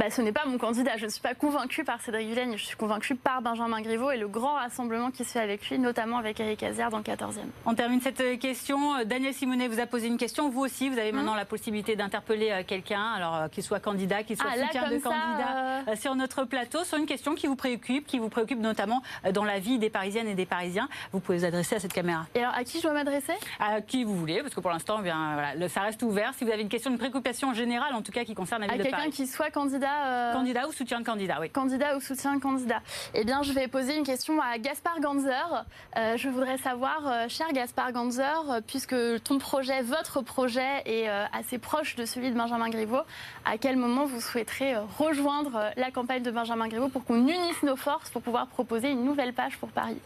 [0.00, 0.96] bah, ce n'est pas mon candidat.
[0.96, 4.16] Je ne suis pas convaincue par Cédric Villene, je suis convaincue par Benjamin Griveaux et
[4.16, 7.40] le grand rassemblement qui se fait avec lui, notamment avec Eric Azière dans le 14e.
[7.66, 9.04] On termine cette question.
[9.04, 10.48] Daniel Simonet vous a posé une question.
[10.48, 14.48] Vous aussi, vous avez maintenant la possibilité d'interpeller quelqu'un, alors qu'il soit candidat, qu'il soit
[14.50, 17.56] Ah, là, soutien de ça, candidat euh, sur notre plateau, sur une question qui vous
[17.56, 20.88] préoccupe, qui vous préoccupe notamment euh, dans la vie des Parisiennes et des Parisiens.
[21.12, 22.26] Vous pouvez vous adresser à cette caméra.
[22.34, 23.34] Et alors, à qui je dois m'adresser?
[23.58, 26.32] À qui vous voulez, parce que pour l'instant, eh bien, voilà, le- ça reste ouvert.
[26.34, 28.70] Si vous avez une question, une préoccupation générale, en tout cas, qui concerne la À
[28.70, 29.10] ville de quelqu'un Paris.
[29.10, 29.89] qui soit candidat.
[30.06, 31.50] Euh, Candidat ou soutien de candidat, oui.
[31.50, 32.80] Candidat ou soutien de candidat
[33.14, 35.64] Eh bien, je vais poser une question à Gaspard Ganzer.
[35.96, 41.58] Euh, je voudrais savoir, euh, cher Gaspard Ganzer, puisque ton projet, votre projet, est assez
[41.58, 43.02] proche de celui de Benjamin Griveaux,
[43.44, 47.76] à quel moment vous souhaiterez rejoindre la campagne de Benjamin Griveaux pour qu'on unisse nos
[47.76, 50.00] forces pour pouvoir proposer une nouvelle page pour Paris?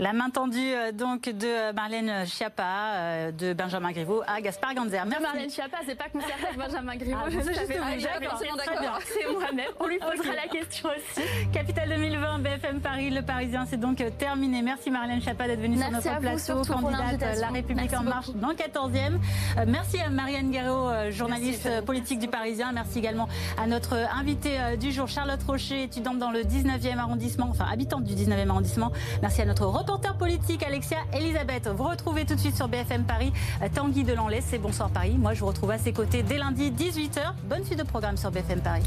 [0.00, 2.62] La main tendue euh, donc de Marlène Schiappa,
[2.94, 5.04] euh, de Benjamin Griveaux à Gaspard Ganzer.
[5.04, 5.22] Merci.
[5.22, 7.18] Marlène Schiappa, c'est pas concerté avec Benjamin Griveaux.
[7.22, 8.98] Ah, je vous, d'accord.
[9.04, 9.68] C'est moi-même.
[9.78, 11.20] On lui posera la question aussi.
[11.52, 14.62] Capitale 2020, BFM Paris, le Parisien, c'est donc terminé.
[14.62, 17.38] Merci Marlène Schiappa d'être venue Merci sur notre plateau, candidate.
[17.38, 19.18] La République Merci en marche dans le 14e.
[19.58, 22.72] Euh, merci à Marianne Guerreau, euh, journaliste euh, politique du Parisien.
[22.72, 23.28] Merci également
[23.62, 27.66] à notre euh, invitée euh, du jour, Charlotte Rocher, étudiante dans le 19e arrondissement, enfin
[27.70, 28.92] habitante du 19e arrondissement.
[29.20, 31.66] Merci à notre reporter reporter politique Alexia Elisabeth.
[31.66, 34.40] Vous retrouvez tout de suite sur BFM Paris euh, Tanguy Delanlais.
[34.40, 35.16] C'est Bonsoir Paris.
[35.18, 37.32] Moi, je vous retrouve à ses côtés dès lundi 18h.
[37.44, 38.84] Bonne suite de programme sur BFM Paris.